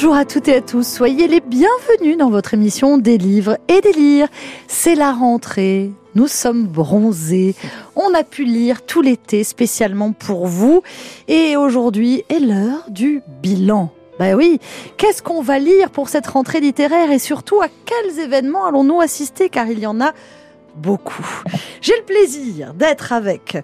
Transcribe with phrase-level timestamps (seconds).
[0.00, 3.80] Bonjour à toutes et à tous, soyez les bienvenus dans votre émission des livres et
[3.80, 4.28] des lire.
[4.68, 7.56] C'est la rentrée, nous sommes bronzés,
[7.96, 10.84] on a pu lire tout l'été spécialement pour vous
[11.26, 13.90] et aujourd'hui est l'heure du bilan.
[14.20, 14.60] Ben oui,
[14.98, 19.48] qu'est-ce qu'on va lire pour cette rentrée littéraire et surtout à quels événements allons-nous assister?
[19.48, 20.12] Car il y en a
[20.76, 21.26] beaucoup.
[21.80, 23.58] J'ai le plaisir d'être avec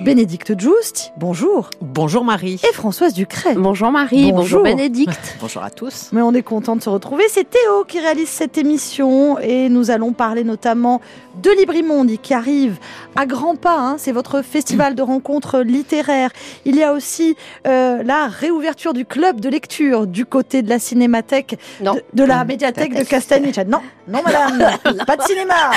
[0.00, 1.70] Bénédicte Just, bonjour.
[1.80, 2.60] Bonjour Marie.
[2.70, 3.54] Et Françoise Ducret.
[3.56, 5.36] Bonjour Marie, bonjour, Bénédicte.
[5.40, 6.10] bonjour à tous.
[6.12, 7.24] Mais on est content de se retrouver.
[7.28, 11.00] C'est Théo qui réalise cette émission et nous allons parler notamment
[11.42, 12.78] de Librimondi qui arrive
[13.16, 13.76] à grands pas.
[13.76, 13.96] Hein.
[13.98, 16.30] C'est votre festival de rencontres littéraires.
[16.64, 20.78] Il y a aussi euh, la réouverture du club de lecture du côté de la
[20.78, 23.56] cinémathèque, de, de, la médiathèque de Castaniche.
[23.66, 25.72] Non, non madame, pas de cinéma.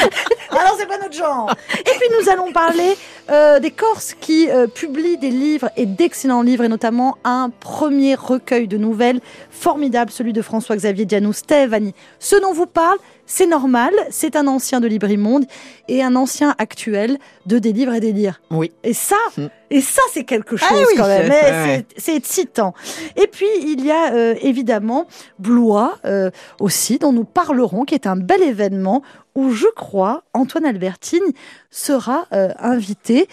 [0.52, 1.52] Alors c'est pas notre genre.
[1.80, 2.95] Et puis nous allons parler
[3.32, 8.16] euh, des Corses qui euh, publient des livres et d'excellents livres et notamment un premier
[8.16, 11.94] recueil de nouvelles formidable, celui de François-Xavier Dianou Stevani.
[12.20, 15.45] Ce dont vous parle, c'est normal, c'est un ancien de Librimonde
[15.88, 18.42] et un ancien actuel de Des livres et des lire.
[18.50, 18.72] Oui.
[18.84, 19.48] Et ça, mm.
[19.72, 21.83] Et ça c'est quelque ah chose quand même.
[21.97, 22.73] C'est excitant.
[23.16, 25.08] Et puis il y a euh, évidemment
[25.39, 29.02] Blois euh, aussi dont nous parlerons, qui est un bel événement
[29.33, 31.23] où je crois Antoine Albertine
[31.69, 33.27] sera euh, invité.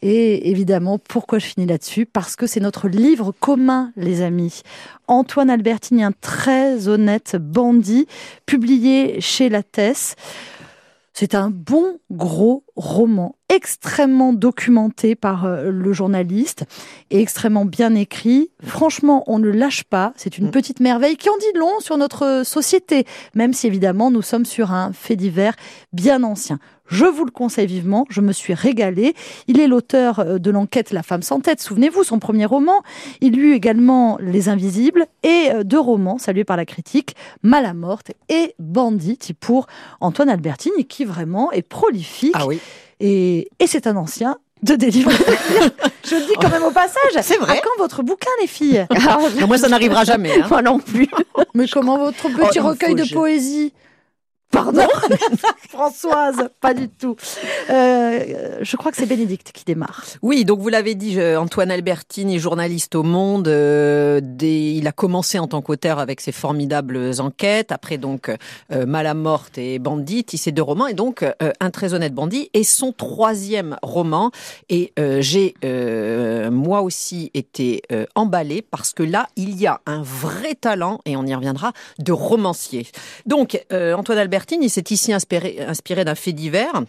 [0.00, 2.06] Et évidemment, pourquoi je finis là-dessus?
[2.06, 4.62] Parce que c'est notre livre commun, les amis.
[5.08, 8.06] Antoine Albertini, un très honnête bandit,
[8.46, 10.16] publié chez Lattès.
[11.14, 16.64] C'est un bon gros roman, extrêmement documenté par euh, le journaliste
[17.10, 18.50] et extrêmement bien écrit.
[18.62, 20.14] Franchement, on ne lâche pas.
[20.16, 20.52] C'est une mm.
[20.52, 24.72] petite merveille qui en dit long sur notre société, même si évidemment nous sommes sur
[24.72, 25.54] un fait divers
[25.92, 26.58] bien ancien.
[26.92, 29.14] Je vous le conseille vivement, je me suis régalée.
[29.48, 32.82] Il est l'auteur euh, de l'enquête La femme sans tête, souvenez-vous, son premier roman.
[33.22, 38.54] Il eut également Les Invisibles et euh, deux romans salués par la critique, Malamorte et
[38.58, 39.68] Bandit pour
[40.00, 42.34] Antoine Albertine, qui vraiment est prolifique.
[42.34, 42.60] Ah oui.
[43.00, 45.14] Et, et c'est un ancien de délivrer.
[46.04, 47.22] Je le dis quand même au passage.
[47.22, 47.58] C'est vrai.
[47.58, 48.86] À quand votre bouquin, les filles?
[48.90, 50.40] Ah, Moi, ça n'arrivera jamais.
[50.40, 50.46] Hein.
[50.50, 51.08] Moi non plus.
[51.54, 53.72] Mais comment votre petit oh, recueil de poésie?
[54.52, 54.86] Pardon
[55.70, 57.16] Françoise, pas du tout.
[57.70, 60.04] Euh, je crois que c'est Bénédicte qui démarre.
[60.20, 63.48] Oui, donc vous l'avez dit, Antoine Albertini, journaliste au Monde.
[63.48, 67.72] Euh, il a commencé en tant qu'auteur avec ses formidables enquêtes.
[67.72, 68.30] Après donc
[68.70, 70.86] euh, Malamorte et Bandit, ces deux romans.
[70.86, 71.24] Et donc
[71.60, 74.30] Un très honnête bandit et son troisième roman.
[74.68, 75.54] Et j'ai
[76.50, 77.80] moi aussi été
[78.14, 82.12] emballée parce que là, il y a un vrai talent, et on y reviendra, de
[82.12, 82.86] romancier.
[83.24, 86.82] Donc Antoine Albertini il s'est ici inspiré, d'un fait divers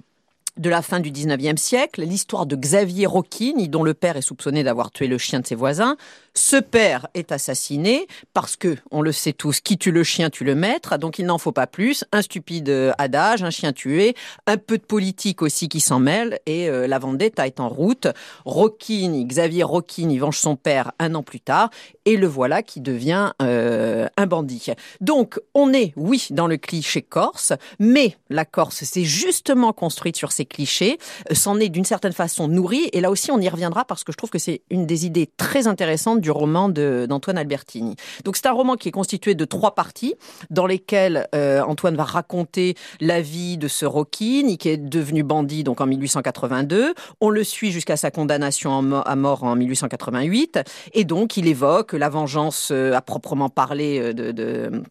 [0.57, 4.63] de la fin du 19e siècle, l'histoire de Xavier Rocchini, dont le père est soupçonné
[4.63, 5.97] d'avoir tué le chien de ses voisins.
[6.35, 10.43] Ce père est assassiné parce que, on le sait tous, qui tue le chien tue
[10.43, 12.05] le maître, donc il n'en faut pas plus.
[12.11, 14.15] Un stupide euh, adage, un chien tué,
[14.47, 18.07] un peu de politique aussi qui s'en mêle, et euh, la vendetta est en route.
[18.45, 21.69] Rocchini, Xavier Rocchini venge son père un an plus tard,
[22.05, 24.71] et le voilà qui devient euh, un bandit.
[25.01, 30.31] Donc, on est, oui, dans le cliché corse, mais la Corse s'est justement construite sur
[30.31, 30.97] ces clichés,
[31.29, 32.89] euh, s'en est d'une certaine façon nourri.
[32.91, 35.29] Et là aussi, on y reviendra parce que je trouve que c'est une des idées
[35.37, 37.95] très intéressantes du roman d'Antoine Albertini.
[38.23, 40.15] Donc c'est un roman qui est constitué de trois parties
[40.49, 45.63] dans lesquelles euh, Antoine va raconter la vie de ce Rocchini qui est devenu bandit
[45.63, 46.95] donc en 1882.
[47.21, 50.59] On le suit jusqu'à sa condamnation à mort en 1888
[50.93, 54.83] et donc il évoque la vengeance euh, à proprement parler de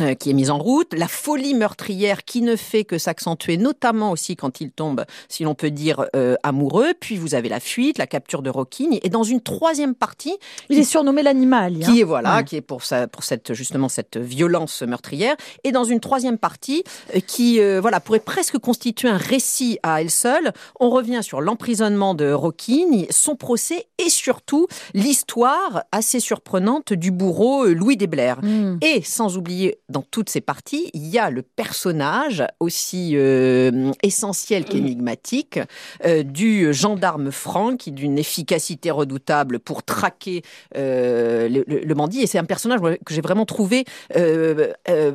[0.00, 4.10] euh, qui est mise en route, la folie meurtrière qui ne fait que s'accentuer, notamment
[4.10, 6.94] aussi quand il tombe, si l'on peut dire, euh, amoureux.
[6.98, 10.36] Puis vous avez la fuite, la capture de Rocking, et dans une troisième partie,
[10.68, 14.16] il est surnommé l'animal, qui est voilà, qui est pour ça, pour cette justement cette
[14.16, 16.82] violence meurtrière, et dans une troisième partie
[17.14, 20.52] euh, qui voilà pourrait presque constituer un récit à elle seule.
[20.80, 27.66] On revient sur l'emprisonnement de Rocking, son procès et surtout l'histoire assez surprenante du bourreau
[27.66, 28.78] Louis Desblair, hmm.
[28.82, 34.64] et sans oublier dans toutes ces parties, il y a le personnage aussi euh, essentiel
[34.64, 35.60] qu'énigmatique
[36.04, 40.42] euh, du gendarme franc qui d'une efficacité redoutable pour traquer
[40.76, 42.22] euh, le, bandit.
[42.22, 43.84] Et c'est un personnage que j'ai vraiment trouvé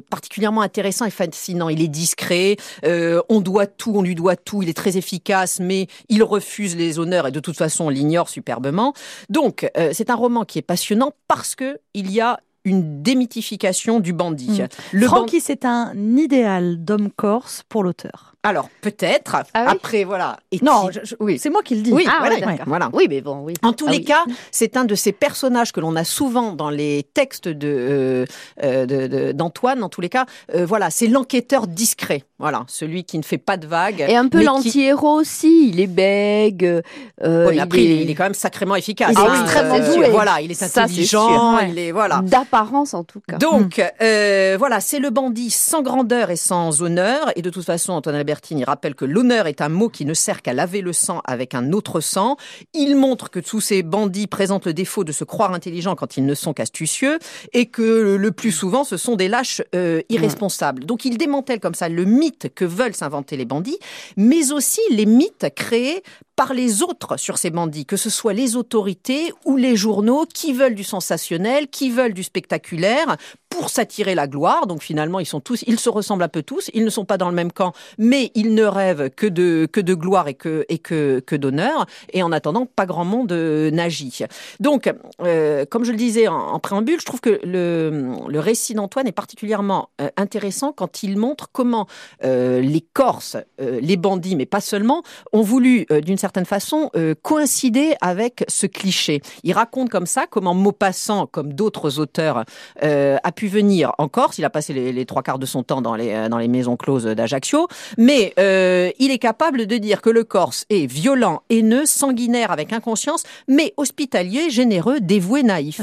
[0.09, 1.67] particulièrement intéressant et fascinant.
[1.67, 5.87] Il est discret, on doit tout, on lui doit tout, il est très efficace, mais
[6.07, 8.93] il refuse les honneurs et de toute façon on l'ignore superbement.
[9.29, 14.13] Donc c'est un roman qui est passionnant parce que il y a une démythification du
[14.13, 14.61] bandit.
[14.61, 14.67] Mmh.
[14.93, 18.28] Le Francky, c'est un idéal d'homme corse pour l'auteur.
[18.43, 19.35] Alors peut-être.
[19.53, 20.37] Ah Après voilà.
[20.61, 20.89] non,
[21.19, 21.37] oui.
[21.37, 21.91] c'est moi qui le dis.
[21.91, 22.25] Oui, ah,
[22.65, 23.53] voilà, Oui, mais bon, oui.
[23.63, 26.69] En tous ah les cas, c'est un de ces personnages que l'on a souvent dans
[26.69, 28.25] les textes de
[28.63, 29.83] euh, d'Antoine.
[29.83, 30.25] en tous les cas,
[30.55, 32.23] euh, voilà, c'est l'enquêteur discret.
[32.39, 34.05] Voilà, celui qui ne fait pas de vagues.
[34.07, 35.67] Et un peu l'anti-héros aussi.
[35.67, 36.81] Il est bègue.
[37.21, 38.03] Euh, il, après, est...
[38.03, 39.13] il est quand même sacrément efficace.
[39.13, 40.09] Il est extrêmement doué.
[40.09, 41.59] Voilà, il est intelligent.
[41.59, 42.21] il est voilà.
[42.23, 43.37] D'apparence en tout cas.
[43.37, 47.29] Donc euh, voilà, c'est le bandit sans grandeur et sans honneur.
[47.35, 50.41] Et de toute façon, Antoine Albertini rappelle que l'honneur est un mot qui ne sert
[50.41, 52.37] qu'à laver le sang avec un autre sang.
[52.73, 56.25] Il montre que tous ces bandits présentent le défaut de se croire intelligents quand ils
[56.25, 57.19] ne sont qu'astucieux
[57.51, 60.85] et que le plus souvent, ce sont des lâches euh, irresponsables.
[60.85, 63.79] Donc il démantèle comme ça le mythe que veulent s'inventer les bandits,
[64.15, 66.01] mais aussi les mythes créés
[66.39, 70.53] par les autres sur ces bandits, que ce soit les autorités ou les journaux qui
[70.53, 73.17] veulent du sensationnel, qui veulent du spectaculaire
[73.49, 74.65] pour s'attirer la gloire.
[74.67, 76.69] Donc finalement, ils sont tous, ils se ressemblent un peu tous.
[76.73, 79.81] Ils ne sont pas dans le même camp, mais ils ne rêvent que de que
[79.81, 81.85] de gloire et que et que que d'honneur.
[82.13, 84.19] Et en attendant, pas grand monde euh, n'agit.
[84.61, 84.89] Donc,
[85.21, 89.11] euh, comme je le disais en, préambule, je trouve que le le récit d'Antoine est
[89.11, 91.87] particulièrement euh, intéressant quand il montre comment
[92.21, 95.03] les Corses, les bandits, mais pas seulement,
[95.33, 99.21] ont voulu d'une certaine certaine façon euh, coïncider avec ce cliché.
[99.41, 102.43] Il raconte comme ça comment Maupassant, comme d'autres auteurs,
[102.83, 104.37] euh, a pu venir en Corse.
[104.37, 106.77] Il a passé les, trois quarts de son temps dans les, euh, dans les maisons
[106.77, 107.67] closes d'Ajaccio,
[107.97, 113.23] mais il est capable de dire que le Corse est violent, haineux, sanguinaire avec inconscience,
[113.47, 115.81] mais hospitalier, généreux, dévoué, naïf.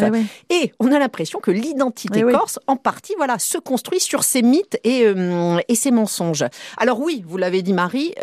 [0.51, 4.79] Et on a l'impression que l'identité corse, en partie, voilà, se construit sur ces mythes
[4.85, 5.07] et,
[5.69, 6.45] et ces mensonges.
[6.77, 8.15] Alors oui, vous l'avez dit Marie,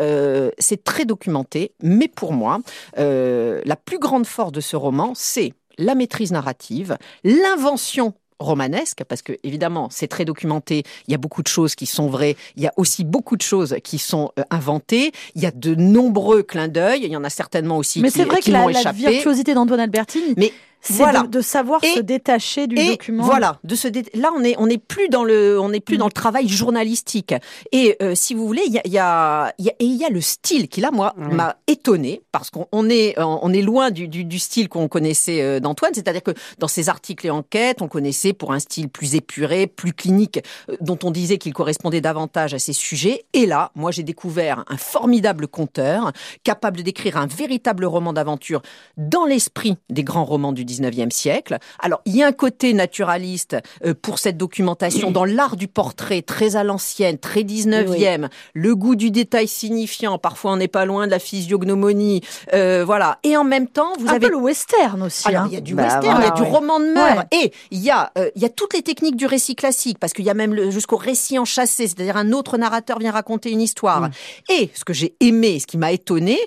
[0.57, 2.59] c'est très documenté, mais pour moi,
[2.97, 9.21] euh, la plus grande force de ce roman, c'est la maîtrise narrative, l'invention romanesque, parce
[9.21, 12.63] que évidemment c'est très documenté, il y a beaucoup de choses qui sont vraies, il
[12.63, 16.43] y a aussi beaucoup de choses qui sont euh, inventées, il y a de nombreux
[16.43, 18.91] clins d'œil, il y en a certainement aussi mais qui, qui vrai que la, la
[18.91, 20.51] virtuosité d'Antoine Albertini, mais
[20.83, 23.23] c'est de, savoir se détacher du document.
[23.23, 23.87] Voilà, de se
[24.17, 25.99] là on est on n'est plus dans le on n'est plus mm.
[25.99, 27.33] dans le travail journalistique.
[27.71, 29.95] Et euh, si vous voulez, il y a il y a, y a et il
[29.95, 33.91] y a le style qui là moi m'a étonné parce qu'on est on est loin
[33.91, 37.81] du, du, du style qu'on connaissait euh, d'Antoine, c'est-à-dire que dans ses articles et enquêtes,
[37.81, 40.39] on connaissait pour un style plus épuré, plus clinique,
[40.69, 43.25] euh, dont on disait qu'il correspondait davantage à ses sujets.
[43.33, 46.11] Et là, moi j'ai découvert un formidable conteur
[46.43, 48.61] capable de décrire un véritable roman d'aventure
[48.97, 51.57] dans l'esprit des grands romans du 19e siècle.
[51.79, 56.21] Alors, il y a un côté naturaliste euh, pour cette documentation dans l'art du portrait,
[56.21, 61.05] très à l'ancienne, très 19e, le goût du détail signifiant, parfois on n'est pas loin
[61.05, 62.21] de la physiognomonie,
[62.53, 63.19] euh, voilà.
[63.23, 64.27] Et en même temps, vous un avez...
[64.27, 65.27] peu le western aussi.
[65.27, 65.47] Alors, hein.
[65.49, 67.79] il y a du bah, western, il y a du roman de mœurs, et il
[67.79, 70.29] y, a, euh, il y a toutes les techniques du récit classique, parce qu'il y
[70.29, 74.01] a même jusqu'au récit enchâssé, c'est-à-dire un autre narrateur vient raconter une histoire.
[74.01, 74.11] Mm.
[74.49, 76.37] Et ce que j'ai aimé, ce qui m'a étonné,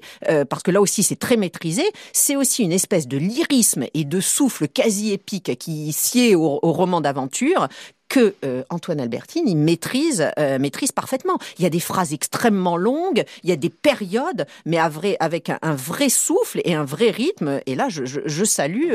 [0.49, 4.16] parce que là aussi c'est très maîtrisé, c'est aussi une espèce de lyrisme et de
[4.21, 7.69] souffle quasi épique qui sied au, roman d'aventure
[8.09, 11.39] que euh, Antoine Albertine maîtrise euh, maîtrise parfaitement.
[11.59, 15.75] Il y a des phrases extrêmement longues, il y a des périodes, mais avec un,
[15.75, 17.61] vrai souffle et un vrai rythme.
[17.67, 18.93] Et là, je, salue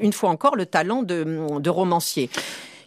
[0.00, 2.30] une fois encore le talent de romancier.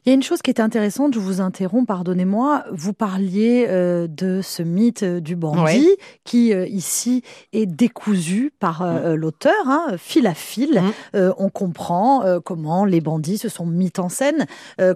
[0.06, 2.63] Il y a une chose qui est intéressante, je vous interromps, pardonnez-moi.
[2.72, 5.89] Vous parliez euh, de ce mythe euh, du bandit
[6.24, 9.13] qui euh, ici est décousu par mm.
[9.13, 10.82] l'auteur, hein, fil à fil.
[11.13, 11.20] Mm.
[11.38, 14.46] on comprend comment les bandits se sont mis en scène,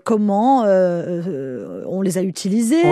[0.04, 2.84] comment on les a utilisés,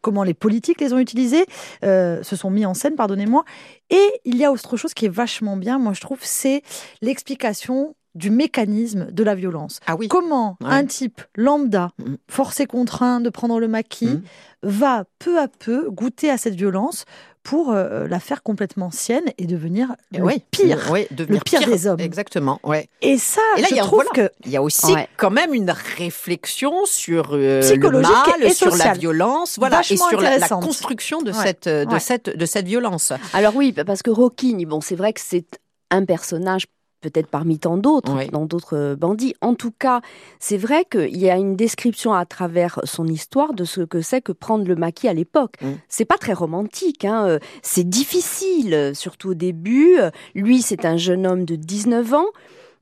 [0.00, 1.44] comment les politiques les ont utilisés,
[1.82, 3.44] se sont mis en scène, pardonnez-moi.
[3.90, 6.62] Et il y a autre chose qui est vachement bien, moi je trouve, c'est
[7.00, 9.80] l'explication du mécanisme de la violence.
[9.86, 10.08] Ah oui.
[10.08, 12.14] Comment un type lambda, mm.
[12.28, 14.22] forcé contraint de prendre le maquis, mm.
[14.62, 17.04] va peu à peu goûter à cette violence
[17.42, 21.98] pour euh, la faire complètement sienne et devenir le pire, le pire, des hommes.
[21.98, 22.88] Exactement, ouais.
[23.00, 27.60] Et ça, je trouve que il y a aussi quand même une réflexion sur euh,
[27.62, 32.36] le mal, et sur la violence, voilà, et sur la, construction de cette de cette
[32.36, 33.12] de cette violence.
[33.32, 36.66] Alors oui, parce que Rocking, bon, c'est vrai que c'est un personnage
[37.02, 39.34] peut-être parmi tant d'autres, dans d'autres bandits.
[39.40, 40.00] En tout cas,
[40.38, 44.22] c'est vrai qu'il y a une description à travers son histoire de ce que c'est
[44.22, 45.56] que prendre le maquis à l'époque.
[45.60, 45.72] Mm.
[45.88, 47.38] C'est pas très romantique, hein.
[47.60, 49.98] c'est difficile, surtout au début.
[50.34, 52.26] Lui, c'est un jeune homme de 19 ans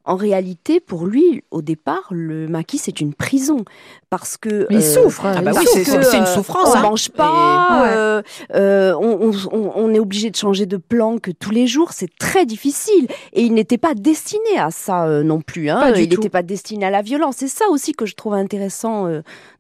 [0.05, 3.65] en réalité, pour lui, au départ, le maquis, c'est une prison.
[4.09, 4.67] Parce que.
[4.71, 5.27] il euh, souffre.
[5.27, 5.35] Hein.
[5.37, 6.69] Ah bah oui, c'est une souffrance.
[6.69, 6.83] On ne hein.
[6.83, 8.23] mange pas, euh,
[8.55, 11.93] euh, on, est obligé de changer de planque tous les jours.
[11.93, 13.07] C'est très difficile.
[13.35, 15.69] Et il n'était pas destiné à ça non plus.
[15.69, 15.93] Hein.
[15.95, 17.37] il n'était pas destiné à la violence.
[17.39, 19.07] C'est ça aussi que je trouve intéressant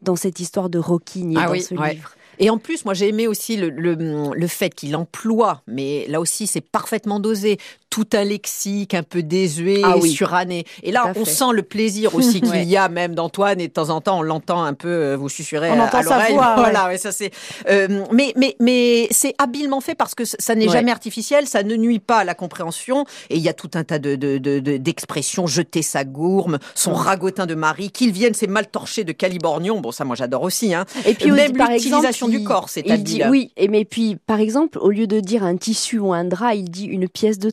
[0.03, 2.17] dans cette histoire de Roquigny, ah dans ce livre.
[2.41, 6.47] Et en plus, moi, j'ai aimé aussi le, le, fait qu'il emploie, mais là aussi,
[6.47, 7.59] c'est parfaitement dosé,
[7.91, 10.65] tout un lexique un peu désuet ah suranné.
[10.83, 13.91] Et là, on sent le plaisir aussi qu'il y a même d'Antoine, et de temps
[13.91, 16.37] en temps, on l'entend un peu euh, vous susurrer à l'oreille.
[16.61, 16.99] Voilà, ouais.
[16.99, 17.31] ça c'est.
[17.69, 21.75] Euh, mais mais mais c'est habilement fait parce que ça n'est jamais artificiel, ça ne
[21.77, 23.05] nuit pas à la compréhension.
[23.29, 24.15] Et il y a tout un tas de
[24.79, 29.05] d'expressions, de, de, jeter sa gourme, son ragotin de mari, qu'il vienne, c'est mal torché
[29.05, 29.81] de Calibornion.
[29.81, 30.75] Bon, ça, moi, j'adore aussi.
[30.75, 30.85] Hein.
[31.07, 33.29] Et puis même l'utilisation du corps, c'est à dire.
[33.31, 36.55] Oui, et mais puis, par exemple, au lieu de dire un tissu ou un drap,
[36.55, 37.51] il dit une pièce de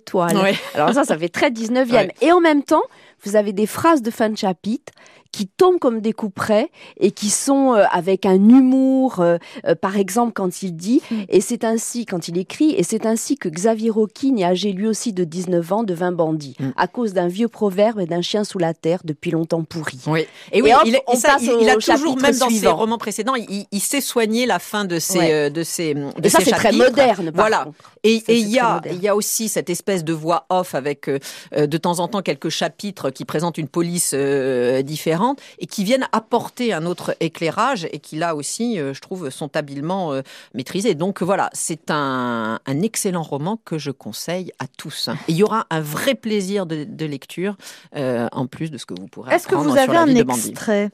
[0.76, 2.10] Alors ça, ça fait très 19e.
[2.22, 2.84] Et en même temps,
[3.24, 4.94] vous avez des phrases de fin de chapitre
[5.32, 6.70] qui tombent comme des coups près
[7.00, 11.16] et qui sont euh, avec un humour, euh, euh, par exemple quand il dit, mm.
[11.30, 15.14] et c'est ainsi, quand il écrit, et c'est ainsi que Xavier Roquine, âgé lui aussi
[15.14, 16.70] de 19 ans, devint bandit, mm.
[16.76, 20.00] à cause d'un vieux proverbe et d'un chien sous la terre depuis longtemps pourri.
[20.08, 20.26] Oui.
[20.52, 24.60] Et oui, il, il, a toujours, même dans ses romans précédents, il, sait soigner la
[24.60, 27.32] fin de ses, de ses, de et ça, c'est très moderne.
[27.34, 27.68] voilà.
[28.04, 31.78] Et il y a, il y a aussi cette espèce de voix off avec de
[31.78, 35.27] temps en temps quelques chapitres qui présentent une police différente
[35.60, 39.56] et qui viennent apporter un autre éclairage et qui là aussi, euh, je trouve, sont
[39.56, 40.22] habilement euh,
[40.54, 40.96] maîtrisés.
[40.96, 45.10] Donc voilà, c'est un, excellent roman que je conseille à tous.
[45.28, 47.56] il y aura un vrai plaisir de, lecture
[47.96, 50.92] euh, en plus de ce que vous pourrez Est-ce que vous avez un extrait?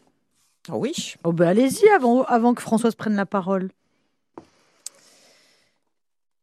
[0.70, 1.16] Oui.
[1.24, 3.70] Oh ben allez-y avant, avant que Françoise prenne la parole.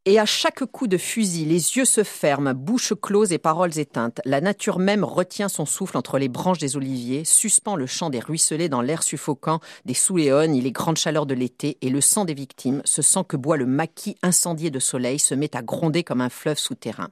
[0.07, 4.19] Et à chaque coup de fusil, les yeux se ferment, bouche close et paroles éteintes.
[4.25, 8.19] La nature même retient son souffle entre les branches des oliviers, suspend le chant des
[8.19, 12.25] ruisselets dans l'air suffocant des souléones et les grandes chaleurs de l'été, et le sang
[12.25, 16.03] des victimes, ce sang que boit le maquis incendié de soleil, se met à gronder
[16.03, 17.09] comme un fleuve souterrain.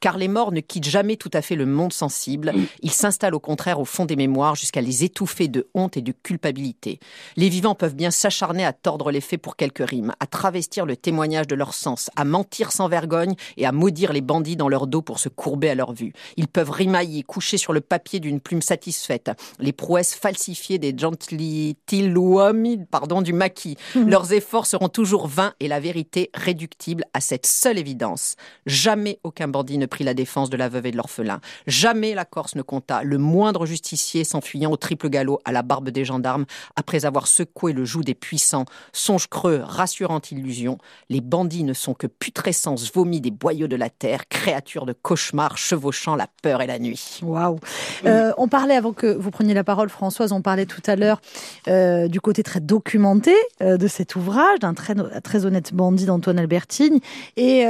[0.00, 3.40] Car les morts ne quittent jamais tout à fait le monde sensible, ils s'installent au
[3.40, 6.98] contraire au fond des mémoires jusqu'à les étouffer de honte et de culpabilité.
[7.36, 10.96] Les vivants peuvent bien s'acharner à tordre les faits pour quelques rimes, à travestir le
[10.96, 14.86] témoignage de leur sens, à mentir sans vergogne et à maudire les bandits dans leur
[14.86, 16.12] dos pour se courber à leur vue.
[16.36, 22.84] Ils peuvent rimailler, coucher sur le papier d'une plume satisfaite, les prouesses falsifiées des gentililuomi,
[22.90, 23.76] pardon, du maquis.
[23.94, 24.08] Mhm.
[24.08, 28.36] Leurs efforts seront toujours vains et la vérité réductible à cette seule évidence.
[28.66, 31.40] Jamais aucun bandit ne prit la défense de la veuve et de l'orphelin.
[31.66, 35.90] Jamais la Corse ne compta le moindre justicier s'enfuyant au triple galop à la barbe
[35.90, 38.64] des gendarmes après avoir secoué le joug des puissants.
[38.92, 40.78] Songe creux, rassurante illusion.
[41.08, 45.58] Les bandits ne sont que putrescence vomie des boyaux de la terre, créature de cauchemar
[45.58, 47.20] chevauchant la peur et la nuit.
[47.22, 47.58] Waouh
[48.04, 51.20] euh, On parlait, avant que vous preniez la parole, Françoise, on parlait tout à l'heure
[51.68, 56.38] euh, du côté très documenté euh, de cet ouvrage, d'un très, très honnête bandit d'Antoine
[56.38, 56.98] Albertine.
[57.36, 57.64] Et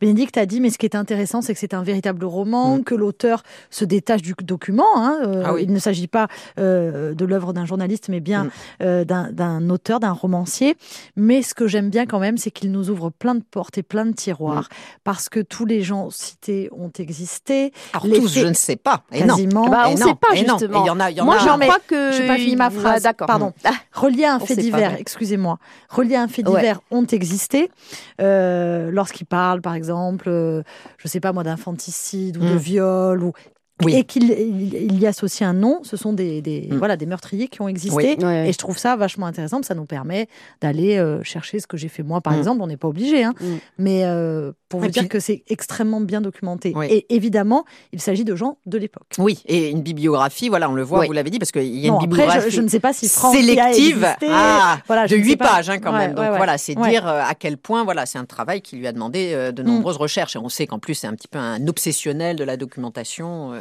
[0.00, 2.84] Bénédicte a dit, mais ce qui est intéressant, c'est que c'est un véritable roman, mm.
[2.84, 4.84] que l'auteur se détache du document.
[4.96, 8.48] Hein, ah il ne s'agit pas de l'œuvre d'un journaliste, mais bien
[8.80, 9.04] mm.
[9.04, 10.76] d'un auteur, d'un romancier.
[11.16, 13.82] Mais ce que j'aime bien quand même, c'est qu'il nous ouvre plein de portes et
[13.82, 14.68] plein de tiroirs,
[15.04, 17.72] parce que tous les gens cités ont existé.
[17.92, 19.02] Alors tous, je ne sais pas.
[19.12, 19.68] Et quasiment.
[19.68, 20.84] Bah, on ne sait pas justement.
[20.84, 21.10] Il y en a.
[21.10, 22.12] Y en Moi, je crois que.
[22.12, 23.02] Je n'ai pas fini ma phrase.
[23.02, 23.26] D'accord.
[23.26, 23.52] Pardon.
[23.64, 23.72] Ah.
[23.92, 24.96] Reliés à un fait divers.
[24.98, 25.58] Excusez-moi.
[25.88, 27.70] Reliés à un fait divers ont existé.
[28.20, 30.62] Euh, Lorsqu'ils parlent, par exemple, euh,
[30.98, 32.58] je ne sais pas moi, d'infanticide ou de hmm.
[32.58, 33.32] viol ou
[33.88, 36.76] et qu'il il y associe un nom, ce sont des, des mm.
[36.76, 38.16] voilà des meurtriers qui ont existé.
[38.22, 39.62] Et je trouve ça vachement intéressant.
[39.62, 40.28] Ça nous permet
[40.60, 42.38] d'aller euh, chercher ce que j'ai fait moi, par mm.
[42.38, 42.62] exemple.
[42.62, 43.46] On n'est pas obligé, hein, mm.
[43.78, 46.74] mais euh, pour vous dire que c'est extrêmement bien documenté.
[46.88, 49.06] Et évidemment, il s'agit de gens de l'époque.
[49.18, 51.92] Oui, et une bibliographie, voilà, on le voit, vous l'avez dit, parce qu'il y a
[51.92, 55.70] une bibliographie après, je, ne sais pas si sélective, a ah, voilà, de 8 pages
[55.70, 56.14] hein, quand même.
[56.14, 58.92] Donc voilà, c'est dire euh, à quel point, voilà, c'est un travail qui lui a
[58.92, 60.36] demandé de nombreuses recherches.
[60.36, 63.52] Et on sait qu'en plus, c'est un petit peu un obsessionnel de la documentation.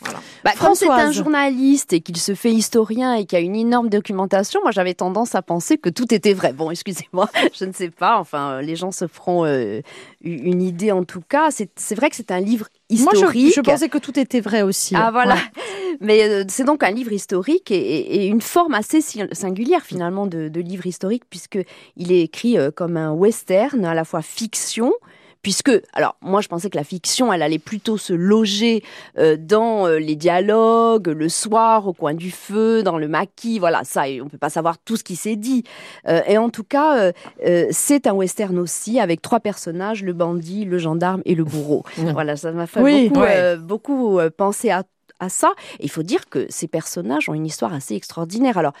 [0.00, 0.20] Voilà.
[0.44, 3.56] Bah, quand c'est un journaliste et qu'il se fait historien et qu'il y a une
[3.56, 6.52] énorme documentation, moi j'avais tendance à penser que tout était vrai.
[6.52, 8.18] Bon, excusez-moi, je ne sais pas.
[8.18, 9.80] Enfin, les gens se feront euh,
[10.22, 11.50] une idée en tout cas.
[11.50, 13.22] C'est vrai que c'est un livre historique.
[13.22, 14.94] Moi, je, pensais que tout était vrai aussi.
[14.96, 15.36] Ah voilà.
[16.00, 20.86] Mais euh, c'est donc un livre historique et, une forme assez singulière finalement de, livre
[20.86, 21.58] historique puisque
[21.96, 24.92] il est écrit euh, comme un western, à la fois fiction
[25.42, 28.82] puisque, alors moi je pensais que la fiction, elle allait plutôt se loger
[29.18, 33.82] euh, dans euh, les dialogues, le soir, au coin du feu, dans le maquis, voilà,
[33.84, 35.64] ça, et on peut pas savoir tout ce qui s'est dit.
[36.08, 37.12] Euh, et en tout cas,
[37.70, 41.84] c'est un western aussi, avec trois personnages, le bandit, le gendarme et le bourreau.
[41.96, 43.24] voilà, ça m'a fait beaucoup,
[43.60, 44.84] beaucoup penser à
[45.20, 45.52] à ça.
[45.78, 48.56] il faut dire que ces personnages ont une histoire assez extraordinaire.
[48.56, 48.72] Alors,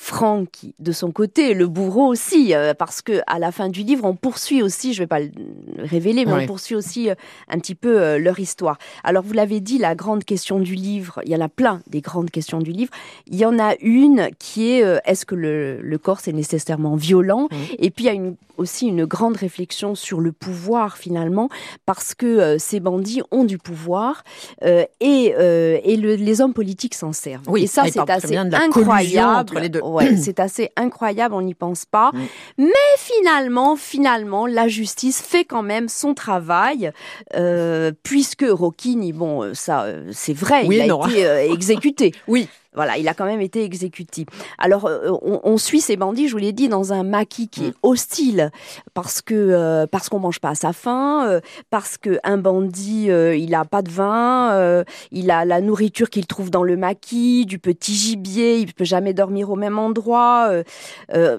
[0.00, 4.04] Franck, de son côté, le bourreau aussi, euh, parce que à la fin du livre,
[4.04, 5.32] on poursuit aussi, je ne vais pas le
[5.76, 7.14] révéler, mais on poursuit aussi euh,
[7.48, 8.78] un petit peu euh, leur histoire.
[9.02, 12.00] Alors, vous l'avez dit, la grande question du livre, il y en a plein des
[12.00, 12.92] grandes questions du livre.
[13.26, 17.48] Il y en a une qui est est-ce que le, le corps c'est nécessairement violent?
[17.80, 21.48] Et puis il y a une, aussi une grande réflexion sur le pouvoir finalement,
[21.86, 24.22] parce que ces bandits ont du pouvoir
[24.62, 27.48] et, et les hommes politiques s'en servent.
[27.48, 29.40] Oui, et ça, c'est assez incroyable.
[29.40, 29.80] Entre les deux.
[29.88, 32.10] Ouais, c'est assez incroyable, on n'y pense pas.
[32.12, 32.18] Mm.
[32.58, 36.92] Mais finalement, finalement, la justice fait quand même son travail,
[37.34, 42.12] euh, puisque Rocchini, bon, euh, ça, euh, c'est vrai, il a été exécuté.
[42.26, 42.48] oui.
[42.78, 44.24] Voilà, il a quand même été exécuté.
[44.56, 47.70] Alors, euh, on, suit ces bandits, je vous l'ai dit, dans un maquis qui est
[47.70, 47.80] mm.
[47.82, 48.52] hostile
[48.94, 53.06] parce que euh, parce qu'on mange pas à sa faim, euh, parce que un bandit,
[53.06, 57.58] il a pas de vin, il a la nourriture qu'il trouve dans le maquis, du
[57.58, 60.48] petit gibier, il peut jamais dormir au même endroit.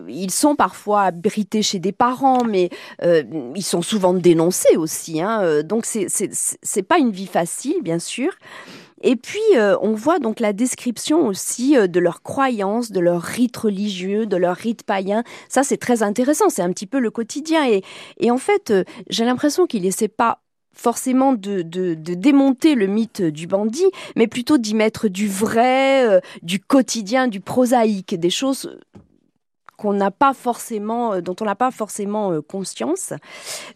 [0.09, 2.69] ils sont parfois abrités chez des parents, mais
[3.01, 5.21] ils sont souvent dénoncés aussi.
[5.21, 8.33] Hein, donc c'est c'est pas une vie facile, bien sûr.
[9.01, 13.21] Et puis, euh, on voit donc la description aussi euh, de leurs croyances, de leurs
[13.21, 15.23] rites religieux, de leurs rites païens.
[15.47, 16.49] Ça, c'est très intéressant.
[16.49, 17.65] C'est un petit peu le quotidien.
[17.67, 17.83] Et,
[18.19, 20.41] et en fait, euh, j'ai l'impression qu'il essaie pas
[20.73, 26.21] forcément de, de, de, démonter le mythe du bandit, mais plutôt d'y mettre du vrai,
[26.41, 28.77] du quotidien, du prosaïque, des choses
[29.79, 33.13] qu'on n'a pas forcément, euh, dont on n'a pas forcément euh, conscience.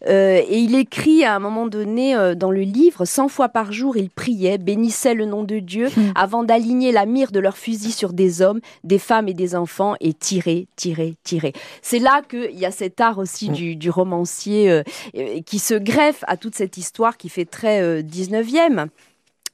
[0.06, 3.96] Euh, et il écrit à un moment donné dans le livre, cent fois par jour,
[3.96, 6.12] il priait, bénissait le nom de Dieu hmm.
[6.14, 9.94] avant d'aligner la mire de leurs fusils sur des hommes, des femmes et des enfants
[10.00, 11.52] et tirer, tirer, tirer.
[11.80, 13.74] C'est là qu'il y a cet art aussi hmm.
[13.74, 14.82] du, romancier
[15.46, 18.88] qui se greffe à toute cette histoire qui fait très 19e.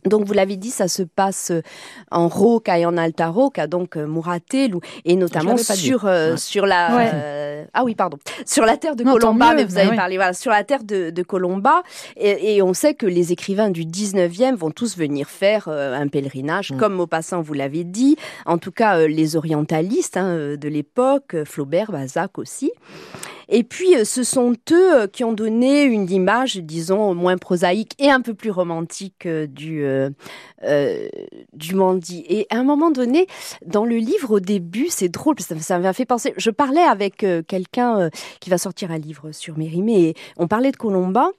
[0.04, 1.62] Donc vous l'avez dit, ça se passe euh,
[2.10, 7.66] en Roca et en Alta Roca, donc euh, Muratel, et notamment sur euh, sur la
[7.74, 9.54] ah oui pardon sur la terre de Colomba.
[9.54, 11.82] Mais vous avez parlé voilà sur la terre de, de Colomba,
[12.16, 16.76] et, on sait que les écrivains du 19e vont tous venir faire un pèlerinage, mm.
[16.76, 18.16] comme Maupassant vous l'avez dit.
[18.46, 22.72] En tout cas, les orientalistes hein, de l'époque, Flaubert, Balzac aussi.
[23.50, 27.92] Et puis, euh, ce sont eux euh, qui ont donné une image, disons, moins prosaïque
[27.98, 29.84] et un peu plus romantique euh, du,
[31.52, 32.24] du Mandy.
[32.28, 33.26] Et à un moment donné,
[33.66, 36.32] dans le livre, au début, c'est drôle, ça, ça m'a fait penser.
[36.36, 38.10] Je parlais avec quelqu'un
[38.40, 41.30] qui va sortir un livre sur Mérimée, et on parlait de Colomba.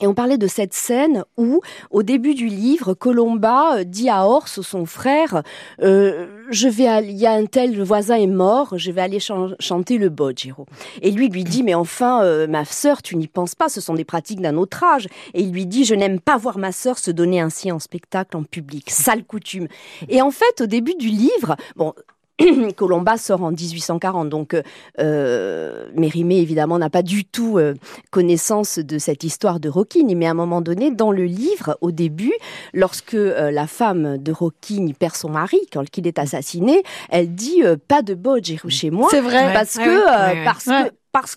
[0.00, 4.26] Et on parlait de cette scène où, au début du livre, Colomba euh, dit à
[4.26, 5.42] Ors, son frère,
[5.82, 9.98] euh, je vais, il y a un tel, voisin est mort, je vais aller chanter
[9.98, 10.66] le Bojiro.
[11.02, 13.94] Et lui lui dit, mais enfin, euh, ma sœur, tu n'y penses pas, ce sont
[13.94, 15.08] des pratiques d'un autre âge.
[15.34, 18.36] Et il lui dit, je n'aime pas voir ma sœur se donner ainsi en spectacle
[18.36, 19.68] en public, sale coutume.
[20.08, 21.94] Et en fait, au début du livre, bon,
[22.76, 24.56] Colomba sort en 1840, donc
[24.98, 27.74] euh, Mérimée évidemment n'a pas du tout euh,
[28.10, 31.90] connaissance de cette histoire de Rocquine, mais à un moment donné, dans le livre, au
[31.90, 32.32] début,
[32.74, 37.62] lorsque euh, la femme de Rocquine perd son mari, quand il est assassiné, elle dit
[37.64, 40.92] euh, pas de bodge chez moi, c'est vrai, parce que parce que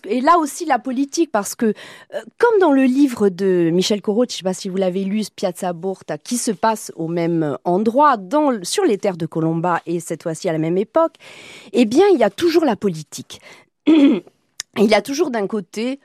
[0.06, 4.24] et là aussi la politique, parce que euh, comme dans le livre de Michel Corot,
[4.28, 7.56] je ne sais pas si vous l'avez lu, Piazza Borta, qui se passe au même
[7.64, 8.16] endroit,
[8.62, 11.14] sur les terres de Colomba, et cette fois-ci à la même époque,
[11.72, 13.40] eh bien, il y a toujours la politique.
[13.86, 14.22] il
[14.76, 16.00] y a toujours d'un côté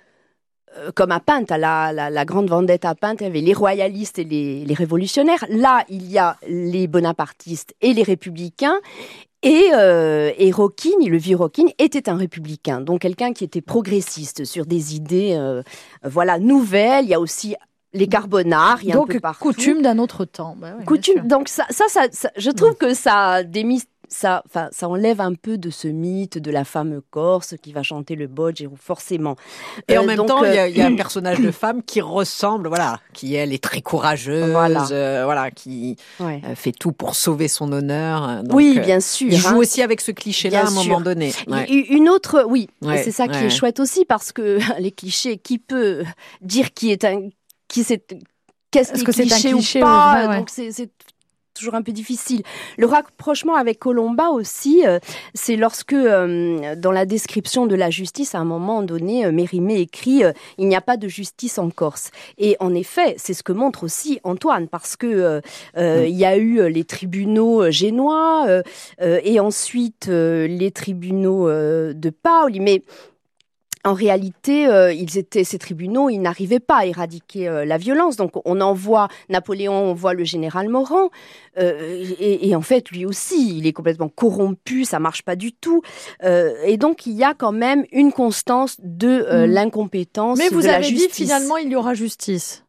[0.94, 4.20] comme à Pinte, à la, la, grande vendette à Pinte, il y avait les royalistes
[4.20, 5.46] et les, les, révolutionnaires.
[5.50, 8.80] Là, il y a les bonapartistes et les républicains.
[9.46, 14.66] Et, euh, et le vieux Rockin, était un républicain, donc quelqu'un qui était progressiste sur
[14.66, 15.62] des idées, euh,
[16.04, 17.06] voilà, nouvelles.
[17.06, 17.56] Il y a aussi
[17.94, 20.56] les carbonards, il y a donc, un peu coutume d'un autre temps.
[20.60, 25.34] Bah coutume, donc ça, ça, ça, je trouve que ça démystifie ça, ça enlève un
[25.34, 29.36] peu de ce mythe de la femme corse qui va chanter le bodge, forcément.
[29.88, 32.68] Et en euh, même temps, il y, a un euh, personnage de femme qui ressemble,
[32.68, 35.98] voilà, qui elle est très courageuse, voilà, euh, qui
[36.56, 38.42] fait tout pour sauver son honneur.
[38.52, 39.28] oui, bien sûr.
[39.32, 39.58] Il joue hein.
[39.58, 41.34] aussi avec ce cliché-là à un moment donné.
[41.70, 46.04] Une autre, oui, c'est ça qui est chouette aussi parce que les clichés, qui peut
[46.42, 47.30] dire qui est un,
[47.68, 48.06] qui c'est,
[48.72, 50.90] qu'est-ce que c'est un cliché ou pas Donc c'est
[51.56, 52.44] toujours un peu difficile.
[52.78, 55.00] Le rapprochement avec Colomba aussi, euh,
[55.34, 60.24] c'est lorsque euh, dans la description de la justice, à un moment donné, Mérimée écrit
[60.58, 62.12] Il n'y a pas de justice en Corse».
[62.38, 65.42] Et en effet, c'est ce que montre aussi Antoine, parce que
[65.78, 68.62] il y a eu les tribunaux génois
[69.02, 72.84] et ensuite les tribunaux de Pauli, mais
[73.86, 78.16] en réalité, euh, ils étaient ces tribunaux, ils n'arrivaient pas à éradiquer euh, la violence.
[78.16, 81.12] Donc, on envoie Napoléon, on voit le général Morand,
[81.60, 85.82] euh, et, en fait, lui aussi, il est complètement corrompu, ça marche pas du tout.
[86.24, 89.46] et donc, il y a quand même une constance de mm.
[89.46, 90.40] l'incompétence.
[90.40, 92.64] Mais vous avez dit finalement, il y aura justice.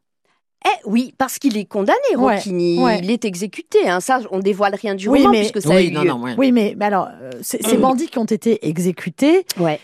[0.65, 2.79] Eh oui, parce qu'il est condamné, Rocchini.
[3.01, 3.89] Il est exécuté.
[3.89, 3.99] Hein.
[3.99, 5.95] Ça, on dévoile rien du roman puisque ça oui,
[6.37, 7.09] oui, mais, alors,
[7.41, 7.81] ces mm.
[7.81, 9.45] bandits qui ont été exécutés.
[9.59, 9.79] Ouais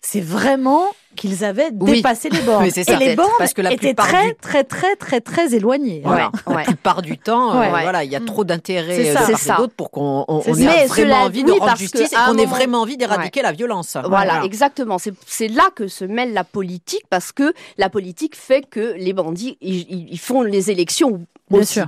[0.00, 0.84] c'est vraiment
[1.16, 2.64] qu'ils avaient dépassé les bornes.
[2.64, 6.02] et les bornes parce que la étaient très, très, très, très, très éloignées.
[6.04, 6.30] Voilà.
[6.46, 9.90] La plupart du temps, euh, voilà, il y a trop d'intérêt euh, de d'autres pour
[9.90, 13.96] qu'on ait vraiment envie de rendre justice et qu'on ait vraiment envie d'éradiquer la violence.
[14.04, 14.98] Voilà, exactement.
[15.26, 19.58] C'est là que se mêle la politique parce que la politique fait que les bandits,
[19.60, 21.86] ils font les élections Bien sûr.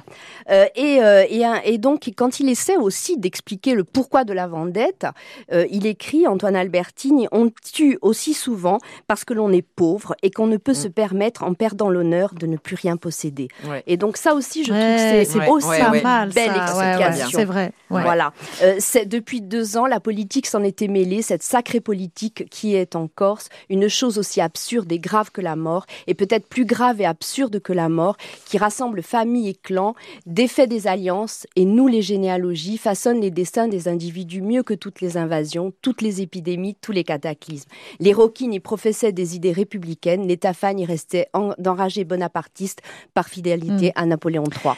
[0.50, 4.46] Euh, et, euh, et, et, donc, quand il essaie aussi d'expliquer le pourquoi de la
[4.46, 5.06] vendette,
[5.52, 10.30] euh, il écrit, Antoine Albertini, on tue aussi souvent parce que l'on est pauvre et
[10.30, 13.48] qu'on ne peut se permettre, en perdant l'honneur, de ne plus rien posséder.
[13.86, 17.28] Et donc, ça aussi, je trouve que c'est aussi une belle explication.
[17.32, 17.72] C'est vrai.
[17.88, 18.32] Voilà.
[19.06, 23.48] depuis deux ans, la politique s'en était mêlée, cette sacrée politique qui est en Corse,
[23.68, 27.60] une chose aussi absurde et grave que la mort, et peut-être plus grave et absurde
[27.60, 29.94] que la mort, qui rassemble famille clans,
[30.26, 35.00] défait des alliances et nous les généalogies façonnent les destins des individus mieux que toutes
[35.00, 37.70] les invasions, toutes les épidémies, tous les cataclysmes.
[37.98, 42.82] Les Rockin y professaient des idées républicaines, les Tafan y restaient d'enragés bonapartistes
[43.14, 43.92] par fidélité mm.
[43.96, 44.74] à Napoléon III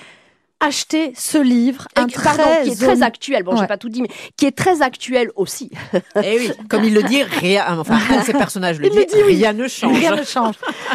[0.62, 3.42] acheter ce livre, un très qui est très actuel.
[3.42, 5.70] Bon, j'ai pas tout dit, mais qui est très actuel aussi.
[5.92, 9.66] Et eh oui, comme il le dit, rien, enfin, ces personnages le, disent, rien ne
[9.66, 9.98] change.
[9.98, 10.54] Rien ne change.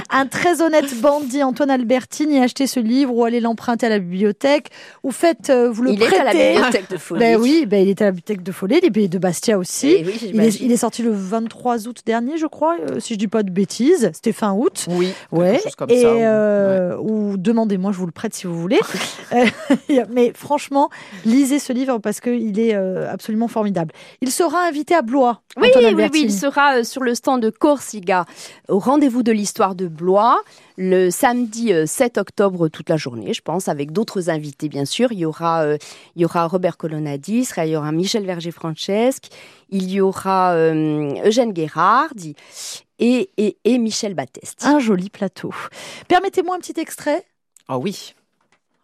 [0.09, 4.69] Un très honnête bandit, Antoine Albertini, acheter ce livre ou aller l'emprunter à la bibliothèque
[5.03, 6.15] ou faites, euh, vous le il prêtez.
[6.15, 7.19] Il est à la bibliothèque de Follet.
[7.19, 9.89] Ben oui, ben il est à la bibliothèque de Follet, il est de Bastia aussi.
[9.89, 13.19] Eh il, est, il, est, sorti le 23 août dernier, je crois, euh, si je
[13.19, 14.11] dis pas de bêtises.
[14.13, 14.85] C'était fin août.
[14.89, 15.11] Oui.
[15.31, 15.61] Ouais.
[15.77, 18.79] Comme et, ça, euh, ou demandez-moi, je vous le prête si vous voulez.
[20.09, 20.89] Mais franchement,
[21.25, 23.93] lisez ce livre parce qu'il est euh, absolument formidable.
[24.21, 25.41] Il sera invité à Blois.
[25.57, 28.25] Oui, oui, oui, il sera euh, sur le stand de Corsiga
[28.67, 30.41] au rendez-vous de l'histoire de Blois
[30.77, 35.11] le samedi 7 euh, octobre toute la journée, je pense, avec d'autres invités bien sûr.
[35.11, 35.65] Il y aura,
[36.15, 39.25] il y aura Robert Colonnadis, il y aura Michel Verger-Francesque,
[39.69, 42.09] il y aura Eugène Guérard
[42.99, 44.65] et, et, et Michel Batteste.
[44.65, 45.51] Un joli plateau.
[46.07, 47.25] Permettez-moi un petit extrait.
[47.67, 48.13] Ah oui.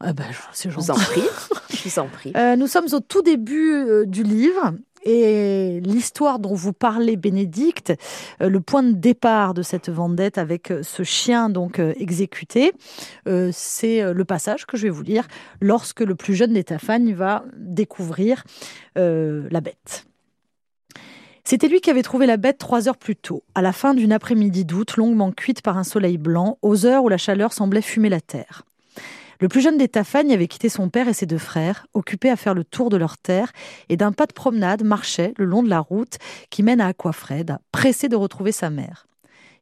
[0.05, 1.23] Ah ben, c'est Je vous en prie.
[1.69, 2.33] Je vous en prie.
[2.35, 4.73] Euh, nous sommes au tout début euh, du livre.
[5.05, 7.93] Et l'histoire dont vous parlez, Bénédicte,
[8.41, 12.71] euh, le point de départ de cette vendette avec ce chien donc exécuté,
[13.51, 15.27] c'est le passage que je vais vous lire
[15.59, 18.45] lorsque le plus jeune des Tafagne va découvrir
[18.95, 20.05] la bête.
[21.43, 24.13] C'était lui qui avait trouvé la bête trois heures plus tôt, à la fin d'une
[24.13, 28.07] après-midi d'août longuement cuite par un soleil blanc, aux heures où la chaleur semblait fumer
[28.07, 28.63] la terre.
[29.43, 32.37] Le plus jeune des Tafagnes avait quitté son père et ses deux frères, occupés à
[32.37, 33.51] faire le tour de leur terre,
[33.89, 36.17] et d'un pas de promenade marchait le long de la route
[36.49, 39.05] qui mène à Aquafred, pressé de retrouver sa mère.